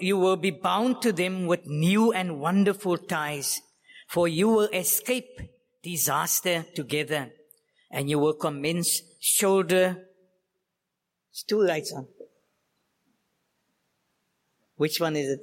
[0.00, 3.60] you will be bound to them with new and wonderful ties,
[4.06, 5.40] for you will escape
[5.82, 7.30] disaster together
[7.90, 10.06] and you will commence shoulder.
[11.30, 12.06] It's two lights on.
[14.76, 15.40] Which one is it?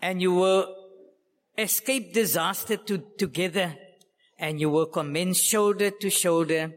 [0.00, 0.74] And you will
[1.56, 3.76] escape disaster to, together
[4.38, 6.72] and you will commence shoulder to shoulder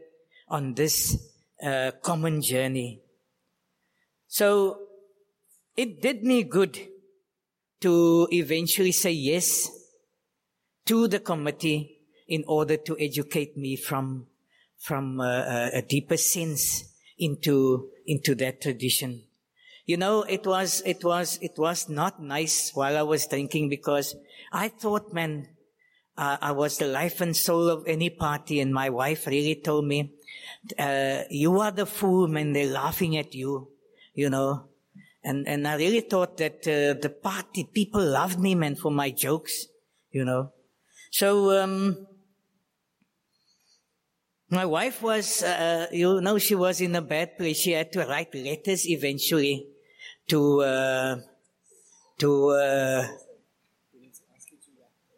[0.48, 1.30] on this
[1.62, 3.00] uh, common journey.
[4.38, 4.78] So
[5.76, 6.78] it did me good
[7.80, 9.68] to eventually say yes
[10.86, 14.28] to the committee in order to educate me from
[14.78, 16.84] from uh, a deeper sense
[17.18, 19.24] into into that tradition.
[19.86, 24.14] You know, it was it was it was not nice while I was drinking because
[24.52, 25.48] I thought, man,
[26.16, 29.86] uh, I was the life and soul of any party, and my wife really told
[29.86, 30.12] me,
[30.78, 32.52] uh, "You are the fool, man.
[32.52, 33.72] They're laughing at you."
[34.18, 34.66] You know,
[35.22, 39.14] and and I really thought that uh, the party people loved me, man, for my
[39.14, 39.70] jokes.
[40.10, 40.50] You know,
[41.14, 42.08] so um,
[44.50, 47.58] my wife was, uh, you know, she was in a bad place.
[47.58, 49.66] She had to write letters eventually
[50.28, 51.16] to, uh,
[52.18, 53.06] to, uh,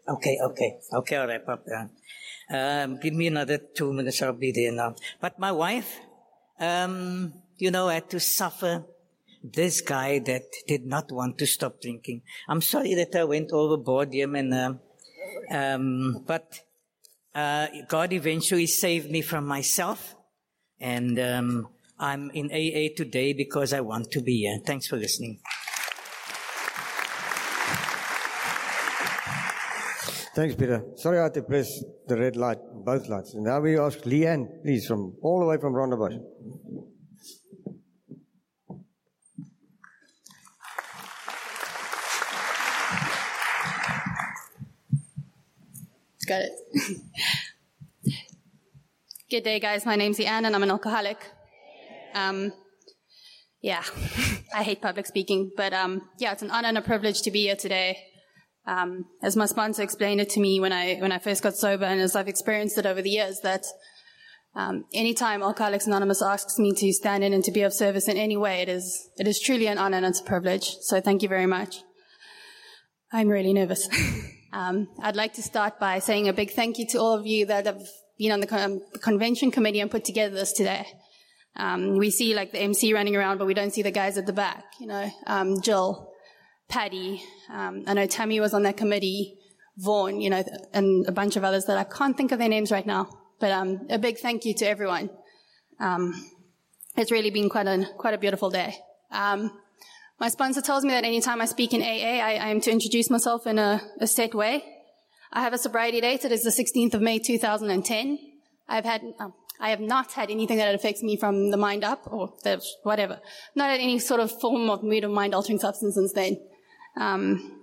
[0.08, 1.64] okay, okay, okay, I'll wrap up.
[2.50, 4.96] Um, give me another two minutes, I'll be there now.
[5.20, 6.00] But my wife,
[6.58, 8.84] um, you know, had to suffer
[9.42, 12.22] this guy that did not want to stop drinking.
[12.48, 14.74] I'm sorry that I went overboard, him and, uh,
[15.50, 16.60] um, but
[17.34, 20.14] uh, God eventually saved me from myself.
[20.78, 21.68] And um,
[21.98, 24.58] I'm in AA today because I want to be here.
[24.64, 25.40] Thanks for listening.
[30.32, 30.84] Thanks, Peter.
[30.96, 33.34] Sorry I had to press the red light, both lights.
[33.34, 36.18] And now we ask Leanne, please, from all the way from Rondebosch.
[46.30, 47.02] Got it.
[49.32, 49.84] Good day, guys.
[49.84, 51.18] My name's Anne, and I'm an alcoholic.
[52.14, 52.52] Um,
[53.60, 53.82] yeah,
[54.54, 57.40] I hate public speaking, but um, yeah, it's an honor and a privilege to be
[57.40, 57.98] here today.
[58.64, 61.84] Um, as my sponsor explained it to me when I when I first got sober,
[61.84, 63.64] and as I've experienced it over the years, that
[64.54, 68.16] um, anytime Alcoholics Anonymous asks me to stand in and to be of service in
[68.16, 70.76] any way, it is it is truly an honor and it's a privilege.
[70.82, 71.82] So thank you very much.
[73.12, 73.88] I'm really nervous.
[74.52, 77.46] Um, I'd like to start by saying a big thank you to all of you
[77.46, 77.82] that have
[78.18, 80.86] been on the, con- the convention committee and put together this today.
[81.56, 84.26] Um, we see like the MC running around, but we don't see the guys at
[84.26, 84.64] the back.
[84.80, 86.12] You know, um, Jill,
[86.68, 87.22] Paddy.
[87.50, 89.36] Um, I know Tammy was on that committee.
[89.76, 90.44] Vaughan, you know,
[90.74, 93.08] and a bunch of others that I can't think of their names right now.
[93.38, 95.10] But um, a big thank you to everyone.
[95.78, 96.12] Um,
[96.96, 98.74] it's really been quite a quite a beautiful day.
[99.10, 99.50] Um,
[100.20, 103.08] my sponsor tells me that anytime I speak in AA, I, I am to introduce
[103.08, 104.62] myself in a, a, set way.
[105.32, 106.26] I have a sobriety date.
[106.26, 108.18] It is the 16th of May, 2010.
[108.68, 112.06] I've had, um, I have not had anything that affects me from the mind up
[112.06, 113.18] or the whatever.
[113.54, 116.36] Not had any sort of form of mood or mind altering substance since then.
[116.98, 117.62] Um,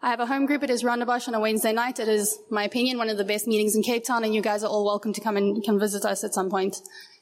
[0.00, 0.62] I have a home group.
[0.62, 2.00] It is Rondebosch on a Wednesday night.
[2.00, 4.64] It is, my opinion, one of the best meetings in Cape Town, and you guys
[4.64, 6.76] are all welcome to come and come visit us at some point.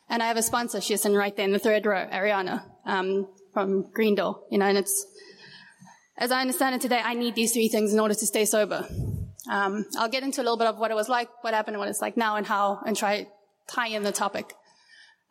[0.08, 0.80] And I have a sponsor.
[0.80, 2.62] She's sitting right there in the third row, Ariana.
[2.86, 3.26] Um,
[3.58, 5.04] from Green Door, you know, and it's,
[6.16, 8.86] as I understand it today, I need these three things in order to stay sober.
[9.50, 11.88] Um, I'll get into a little bit of what it was like, what happened, what
[11.88, 13.26] it's like now, and how, and try
[13.66, 14.54] tie in the topic.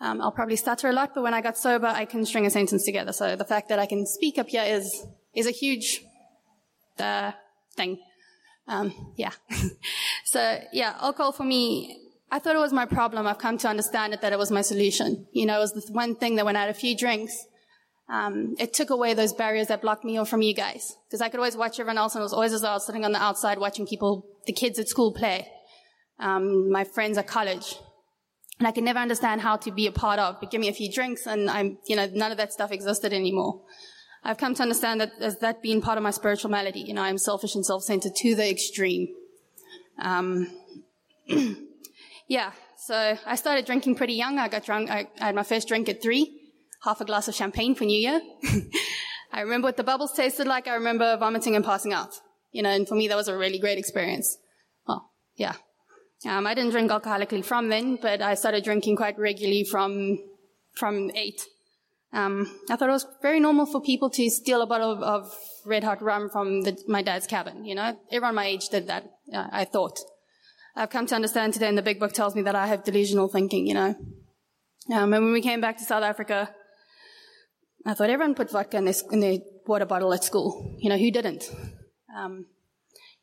[0.01, 2.49] Um, I'll probably stutter a lot, but when I got sober, I can string a
[2.49, 3.13] sentence together.
[3.13, 6.01] So the fact that I can speak up here is is a huge
[6.99, 7.31] uh,
[7.77, 7.99] thing.
[8.67, 9.31] Um, yeah.
[10.25, 11.97] so yeah, alcohol for me,
[12.29, 13.25] I thought it was my problem.
[13.25, 15.27] I've come to understand it that it was my solution.
[15.31, 17.33] You know, it was the one thing that when I had a few drinks,
[18.09, 20.95] um, it took away those barriers that blocked me or from you guys.
[21.07, 22.85] Because I could always watch everyone else, and it was always as though I was
[22.85, 25.47] sitting on the outside watching people, the kids at school play,
[26.19, 27.75] um, my friends at college,
[28.59, 30.39] and I could never understand how to be a part of.
[30.39, 33.13] But give me a few drinks, and I'm, you know, none of that stuff existed
[33.13, 33.61] anymore.
[34.23, 37.01] I've come to understand that as that being part of my spiritual malady, you know,
[37.01, 39.09] I'm selfish and self-centered to the extreme.
[39.99, 40.47] Um,
[42.27, 44.39] yeah, so I started drinking pretty young.
[44.39, 44.89] I got drunk.
[44.89, 46.46] I, I had my first drink at three,
[46.83, 48.21] half a glass of champagne for New Year.
[49.31, 50.67] I remember what the bubbles tasted like.
[50.67, 52.13] I remember vomiting and passing out.
[52.51, 54.37] You know, and for me, that was a really great experience.
[54.87, 55.53] Well, yeah.
[56.25, 60.17] Um, I didn't drink alcoholically from then, but I started drinking quite regularly from
[60.75, 61.41] from eight.
[62.13, 65.35] Um, I thought it was very normal for people to steal a bottle of, of
[65.65, 67.65] Red Heart rum from the, my dad's cabin.
[67.65, 69.03] You know, everyone my age did that.
[69.31, 69.99] Uh, I thought.
[70.75, 73.27] I've come to understand today, and the big book tells me that I have delusional
[73.27, 73.67] thinking.
[73.67, 73.95] You know,
[74.93, 76.49] um, and when we came back to South Africa,
[77.87, 80.75] I thought everyone put vodka in their, in their water bottle at school.
[80.77, 81.49] You know, who didn't?
[82.15, 82.47] Um,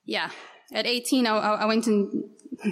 [0.07, 0.31] yeah.
[0.73, 2.25] At 18, I, I went and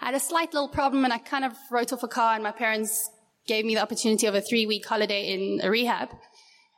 [0.00, 2.44] I had a slight little problem and I kind of wrote off a car and
[2.44, 3.10] my parents
[3.48, 6.10] gave me the opportunity of a three week holiday in a rehab.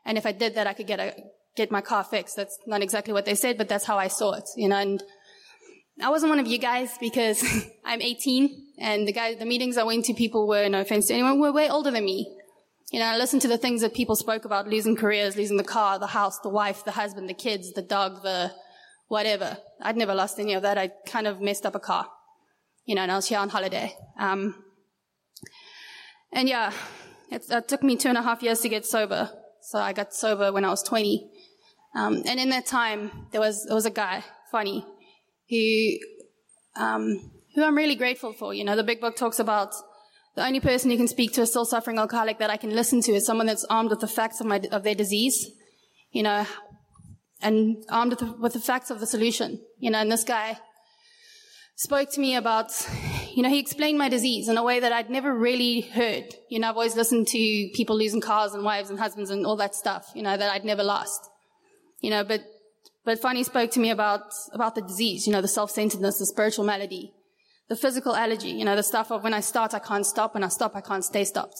[0.06, 1.14] And if I did that, I could get a,
[1.54, 2.36] get my car fixed.
[2.36, 5.02] That's not exactly what they said, but that's how I saw it, you know, and
[6.00, 7.44] I wasn't one of you guys because
[7.84, 11.14] I'm 18 and the guys, the meetings I went to, people were, no offense to
[11.14, 12.38] anyone, were way older than me.
[12.92, 15.64] You know, I listened to the things that people spoke about, losing careers, losing the
[15.64, 18.52] car, the house, the wife, the husband, the kids, the dog, the
[19.08, 19.56] whatever.
[19.80, 20.78] I'd never lost any of that.
[20.78, 22.06] I kind of messed up a car
[22.84, 23.94] you know, and I was here on holiday.
[24.18, 24.54] Um,
[26.32, 26.72] and yeah,
[27.30, 29.30] it, it, took me two and a half years to get sober.
[29.60, 31.30] So I got sober when I was 20.
[31.94, 34.84] Um, and in that time, there was, there was a guy, funny,
[35.48, 38.54] who, um, who I'm really grateful for.
[38.54, 39.74] You know, the big book talks about
[40.34, 43.00] the only person who can speak to a still suffering alcoholic that I can listen
[43.02, 45.50] to is someone that's armed with the facts of my, of their disease,
[46.10, 46.46] you know,
[47.40, 50.58] and armed with the, with the facts of the solution, you know, and this guy,
[51.76, 52.70] spoke to me about,
[53.34, 56.24] you know, he explained my disease in a way that I'd never really heard.
[56.48, 59.56] You know, I've always listened to people losing cars and wives and husbands and all
[59.56, 61.28] that stuff, you know, that I'd never lost.
[62.00, 62.42] You know, but,
[63.04, 64.22] but Fanny spoke to me about,
[64.52, 67.12] about the disease, you know, the self-centeredness, the spiritual malady,
[67.72, 70.34] the physical allergy, you know, the stuff of when I start, I can't stop.
[70.34, 71.56] When I stop, I can't stay stopped.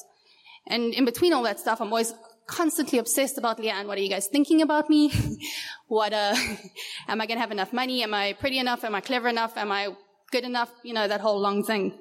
[0.66, 2.12] And in between all that stuff, I'm always
[2.46, 3.86] constantly obsessed about Leanne.
[3.86, 5.10] What are you guys thinking about me?
[5.88, 6.34] what, uh,
[7.08, 8.02] am I going to have enough money?
[8.02, 8.84] Am I pretty enough?
[8.84, 9.56] Am I clever enough?
[9.56, 9.88] Am I
[10.30, 10.70] good enough?
[10.84, 11.98] You know, that whole long thing.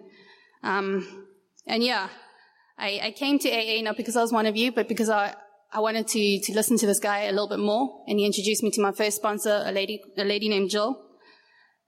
[0.62, 1.26] Um,
[1.66, 2.10] and yeah,
[2.78, 5.36] I, I came to AA not because I was one of you, but because I,
[5.72, 8.04] I wanted to, to listen to this guy a little bit more.
[8.10, 11.02] And he introduced me to my first sponsor, a lady, a lady named Jill.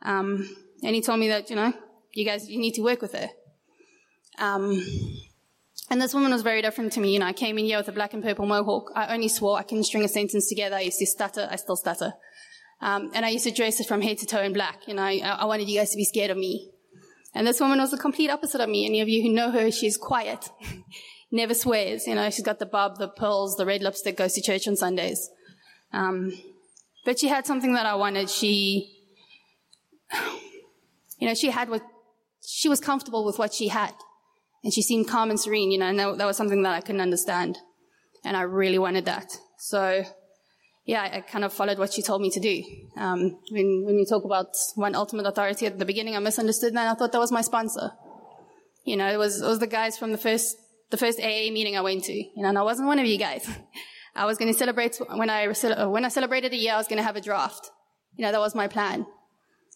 [0.03, 0.47] Um,
[0.83, 1.73] and he told me that, you know,
[2.13, 3.29] you guys, you need to work with her.
[4.39, 4.83] Um,
[5.89, 7.13] and this woman was very different to me.
[7.13, 8.91] You know, I came in here with a black and purple mohawk.
[8.95, 10.75] I only swore I couldn't string a sentence together.
[10.75, 11.47] I used to stutter.
[11.51, 12.13] I still stutter.
[12.81, 14.87] Um, and I used to dress it from head to toe in black.
[14.87, 16.71] You know, I, I wanted you guys to be scared of me.
[17.33, 18.85] And this woman was the complete opposite of me.
[18.85, 20.49] Any of you who know her, she's quiet,
[21.31, 22.05] never swears.
[22.05, 24.75] You know, she's got the bob, the pearls, the red lipstick, goes to church on
[24.75, 25.29] Sundays.
[25.91, 26.33] Um,
[27.05, 28.29] but she had something that I wanted.
[28.29, 28.97] She,
[31.17, 31.83] you know, she had what,
[32.45, 33.93] she was comfortable with what she had.
[34.63, 36.81] And she seemed calm and serene, you know, and that, that was something that I
[36.81, 37.57] couldn't understand.
[38.23, 39.37] And I really wanted that.
[39.57, 40.03] So,
[40.85, 42.63] yeah, I kind of followed what she told me to do.
[42.97, 46.79] Um, when, when we talk about one ultimate authority at the beginning, I misunderstood and
[46.79, 47.91] I thought that was my sponsor.
[48.85, 50.55] You know, it was, it was the guys from the first,
[50.91, 53.17] the first AA meeting I went to, you know, and I wasn't one of you
[53.17, 53.49] guys.
[54.15, 55.47] I was going to celebrate when I,
[55.87, 57.69] when I celebrated a year, I was going to have a draft.
[58.15, 59.07] You know, that was my plan.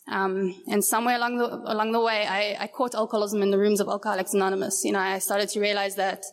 [0.09, 3.81] Um, and somewhere along the along the way, I, I caught alcoholism in the rooms
[3.81, 4.83] of Alcoholics Anonymous.
[4.85, 6.23] You know, I started to realize that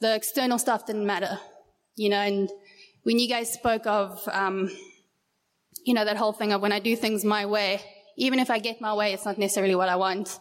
[0.00, 1.38] the external stuff didn't matter.
[1.96, 2.48] You know, and
[3.02, 4.70] when you guys spoke of, um,
[5.84, 7.80] you know, that whole thing of when I do things my way,
[8.16, 10.38] even if I get my way, it's not necessarily what I want.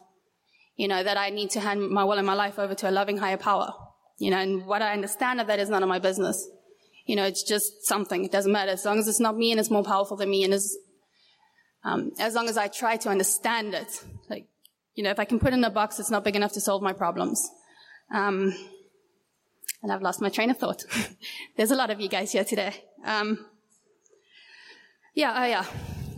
[0.78, 2.91] You know, that I need to hand my will and my life over to a
[2.91, 3.74] loving higher power.
[4.20, 6.47] You know, and what I understand of that is none of my business.
[7.07, 8.24] You know, it's just something.
[8.24, 10.43] It doesn't matter as long as it's not me and it's more powerful than me
[10.43, 10.78] and is
[11.84, 14.48] um, as long as I try to understand it, like,
[14.94, 16.82] you know, if I can put in a box, it's not big enough to solve
[16.82, 17.50] my problems.
[18.14, 18.54] Um,
[19.82, 20.84] and I've lost my train of thought.
[21.58, 22.84] There's a lot of you guys here today.
[23.06, 23.46] Um,
[25.14, 25.66] Yeah, oh yeah.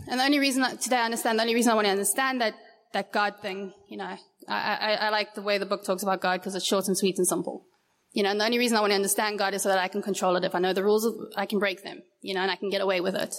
[0.08, 2.40] And the only reason that today I understand, the only reason I want to understand
[2.40, 2.54] that,
[2.92, 6.20] that God thing, you know, I, I, I like the way the book talks about
[6.20, 7.64] God because it's short and sweet and simple.
[8.12, 9.88] You know, and the only reason I want to understand God is so that I
[9.88, 10.44] can control it.
[10.44, 12.80] If I know the rules, I can break them, you know, and I can get
[12.80, 13.34] away with it.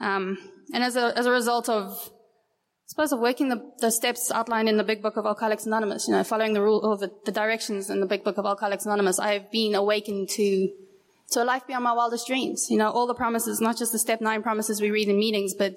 [0.00, 0.38] Um,
[0.72, 4.68] and as a, as a result of, I suppose of working the, the steps outlined
[4.68, 7.32] in the big book of Alcoholics Anonymous, you know, following the rule or the, the
[7.32, 10.68] directions in the big book of Alcoholics Anonymous, I've been awakened to,
[11.32, 12.66] to a life beyond my wildest dreams.
[12.70, 15.54] You know, all the promises, not just the step nine promises we read in meetings,
[15.54, 15.74] but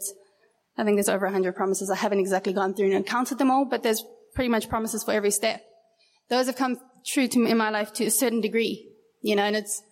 [0.77, 1.89] I think there's over hundred promises.
[1.89, 4.03] I haven't exactly gone through and counted them all, but there's
[4.33, 5.61] pretty much promises for every step.
[6.29, 8.89] Those have come true to me in my life to a certain degree,
[9.21, 9.83] you know, and it's,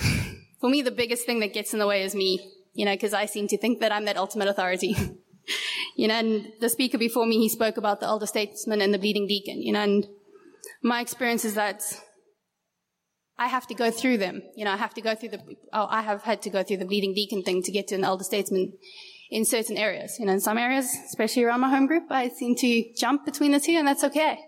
[0.60, 2.40] for me, the biggest thing that gets in the way is me,
[2.78, 4.94] you know, because I seem to think that I'm that ultimate authority.
[5.96, 9.00] you know, and the speaker before me, he spoke about the elder statesman and the
[9.00, 10.06] bleeding deacon, you know, and
[10.80, 11.82] my experience is that
[13.36, 14.42] I have to go through them.
[14.54, 15.40] You know, I have to go through the,
[15.72, 18.04] oh, I have had to go through the bleeding deacon thing to get to an
[18.04, 18.74] elder statesman
[19.28, 20.16] in certain areas.
[20.20, 23.50] You know, in some areas, especially around my home group, I seem to jump between
[23.50, 24.38] the two and that's okay.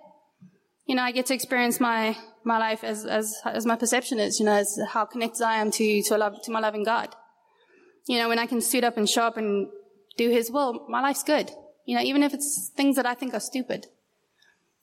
[0.86, 4.38] You know, I get to experience my, my life as, as, as my perception is,
[4.38, 7.16] you know, as how connected I am to, to, love, to my loving God.
[8.06, 9.68] You know, when I can suit up and show up and
[10.16, 11.50] do His will, my life's good.
[11.86, 13.86] You know, even if it's things that I think are stupid.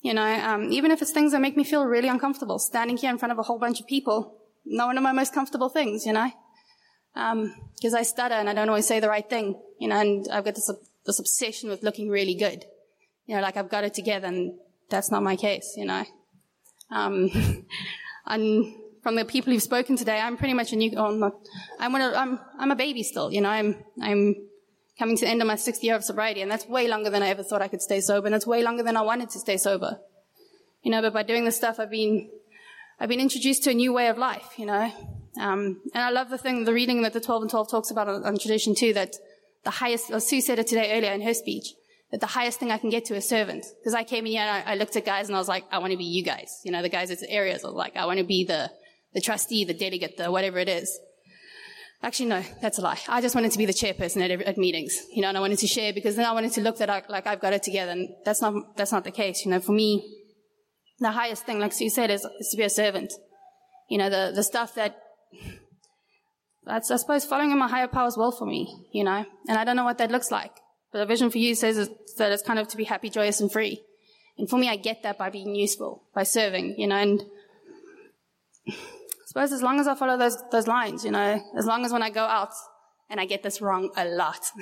[0.01, 3.09] You know, um, even if it's things that make me feel really uncomfortable, standing here
[3.09, 6.05] in front of a whole bunch of people, not one of my most comfortable things,
[6.05, 6.32] you know,
[7.13, 10.28] because um, I stutter and I don't always say the right thing, you know, and
[10.32, 10.72] I've got this
[11.05, 12.65] this obsession with looking really good,
[13.26, 14.53] you know, like I've got it together, and
[14.89, 16.05] that's not my case, you know.
[16.91, 17.32] Um,
[18.26, 18.74] and
[19.08, 20.91] from the people who've spoken today, I'm pretty much a new.
[20.97, 21.05] Oh,
[21.80, 23.47] I'm, not, I'm, I'm a baby still, you know.
[23.47, 24.36] I'm I'm
[24.99, 27.24] coming to the end of my sixth year of sobriety, and that's way longer than
[27.24, 29.39] I ever thought I could stay sober, and it's way longer than I wanted to
[29.39, 30.01] stay sober.
[30.84, 32.30] You know, but by doing this stuff, I've been,
[32.99, 34.91] I've been introduced to a new way of life, you know.
[35.39, 38.10] Um, and I love the thing, the reading that the 12 and 12 talks about
[38.10, 39.16] on, on tradition two, that
[39.64, 41.76] the highest, or Sue said it today earlier in her speech,
[42.12, 43.68] that the highest thing I can get to is servant.
[43.80, 45.64] Because I came in here and I, I, looked at guys and I was like,
[45.72, 46.60] I want to be you guys.
[46.66, 47.64] You know, the guys at the areas.
[47.64, 48.70] I like, I want to be the,
[49.14, 50.99] the trustee, the delegate, the whatever it is.
[52.03, 52.99] Actually, no, that's a lie.
[53.08, 55.58] I just wanted to be the chairperson at, at meetings, you know, and I wanted
[55.60, 57.91] to share because then I wanted to look that I, like I've got it together,
[57.91, 59.43] and that's not that's not the case.
[59.43, 60.08] You know, for me,
[60.99, 63.14] the highest thing, like you said, is, is to be a servant.
[63.89, 64.95] You know, the the stuff that
[66.66, 68.88] that's I suppose following in my higher power's will for me.
[68.93, 70.51] You know, and I don't know what that looks like,
[70.91, 73.51] but the vision for you says that it's kind of to be happy, joyous, and
[73.51, 73.82] free.
[74.38, 76.76] And for me, I get that by being useful, by serving.
[76.78, 77.24] You know, and
[79.38, 82.01] suppose as long as I follow those, those lines, you know, as long as when
[82.01, 82.49] I go out
[83.07, 84.39] and I get this wrong a lot,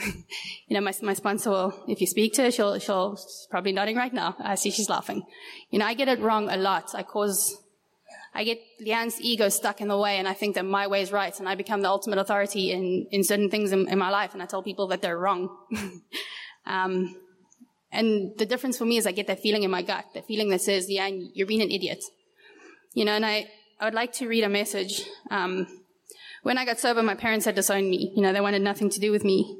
[0.67, 3.71] you know, my, my sponsor will, if you speak to her, she'll, she'll, she's probably
[3.71, 4.35] nodding right now.
[4.37, 5.23] I see she's laughing.
[5.69, 6.93] You know, I get it wrong a lot.
[6.93, 7.55] I cause,
[8.33, 11.13] I get Leanne's ego stuck in the way and I think that my way is
[11.13, 14.33] right and I become the ultimate authority in, in certain things in, in my life
[14.33, 15.55] and I tell people that they're wrong.
[16.65, 17.15] um,
[17.93, 20.49] and the difference for me is I get that feeling in my gut, that feeling
[20.49, 22.03] that says, yeah, you're being an idiot.
[22.93, 23.47] You know, and I,
[23.79, 25.03] I would like to read a message.
[25.29, 25.67] Um,
[26.43, 28.13] when I got sober, my parents had disowned me.
[28.15, 29.57] You know, they wanted nothing to do with me.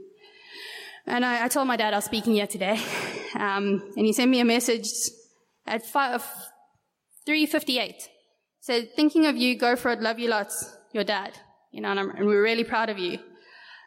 [1.07, 2.79] And I, I told my dad I was speaking here today.
[3.35, 4.87] Um, and he sent me a message
[5.67, 7.93] at 3.58.
[8.61, 11.33] Said, thinking of you, go for it, love you lots, your dad.
[11.69, 13.19] You know, and, and we're really proud of you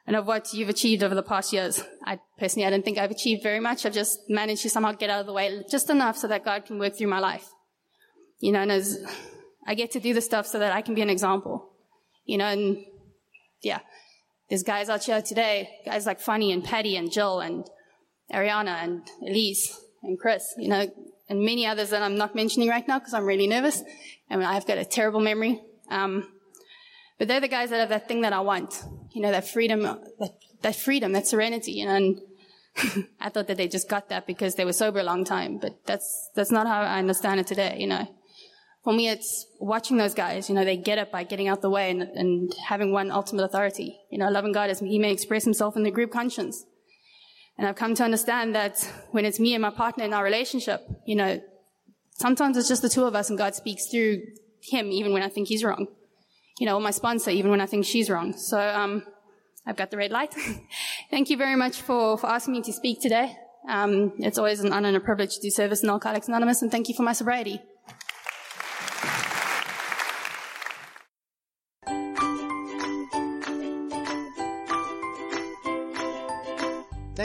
[0.06, 1.82] and of what you've achieved over the past years.
[2.04, 3.86] I personally, I don't think I've achieved very much.
[3.86, 6.66] I've just managed to somehow get out of the way just enough so that God
[6.66, 7.48] can work through my life.
[8.40, 9.02] You know, and as,
[9.68, 11.68] I get to do the stuff so that I can be an example.
[12.24, 12.84] You know, and
[13.60, 13.80] yeah,
[14.48, 17.68] there's guys out here today, guys like Funny and Patty and Jill and
[18.32, 20.90] Ariana and Elise and Chris, you know,
[21.28, 23.82] and many others that I'm not mentioning right now because I'm really nervous
[24.30, 25.60] and I've got a terrible memory.
[25.90, 26.26] Um,
[27.18, 28.82] but they're the guys that have that thing that I want,
[29.12, 30.32] you know, that freedom, that,
[30.62, 32.20] that freedom, that serenity, you know, and
[33.20, 35.84] I thought that they just got that because they were sober a long time, but
[35.84, 38.08] that's, that's not how I understand it today, you know
[38.88, 40.48] for me, it's watching those guys.
[40.48, 43.44] You know, they get it by getting out the way and, and having one ultimate
[43.44, 44.00] authority.
[44.10, 46.64] You know, loving God as He may express Himself in the group conscience.
[47.58, 50.80] And I've come to understand that when it's me and my partner in our relationship,
[51.06, 51.38] you know,
[52.14, 54.22] sometimes it's just the two of us and God speaks through
[54.62, 55.88] Him even when I think He's wrong.
[56.58, 58.32] You know, or my sponsor even when I think she's wrong.
[58.38, 59.02] So, um,
[59.66, 60.34] I've got the red light.
[61.10, 63.36] Thank you very much for, for asking me to speak today.
[63.68, 66.70] Um, it's always an honor and a privilege to do service in Alcoholics Anonymous, and
[66.70, 67.60] thank you for my sobriety.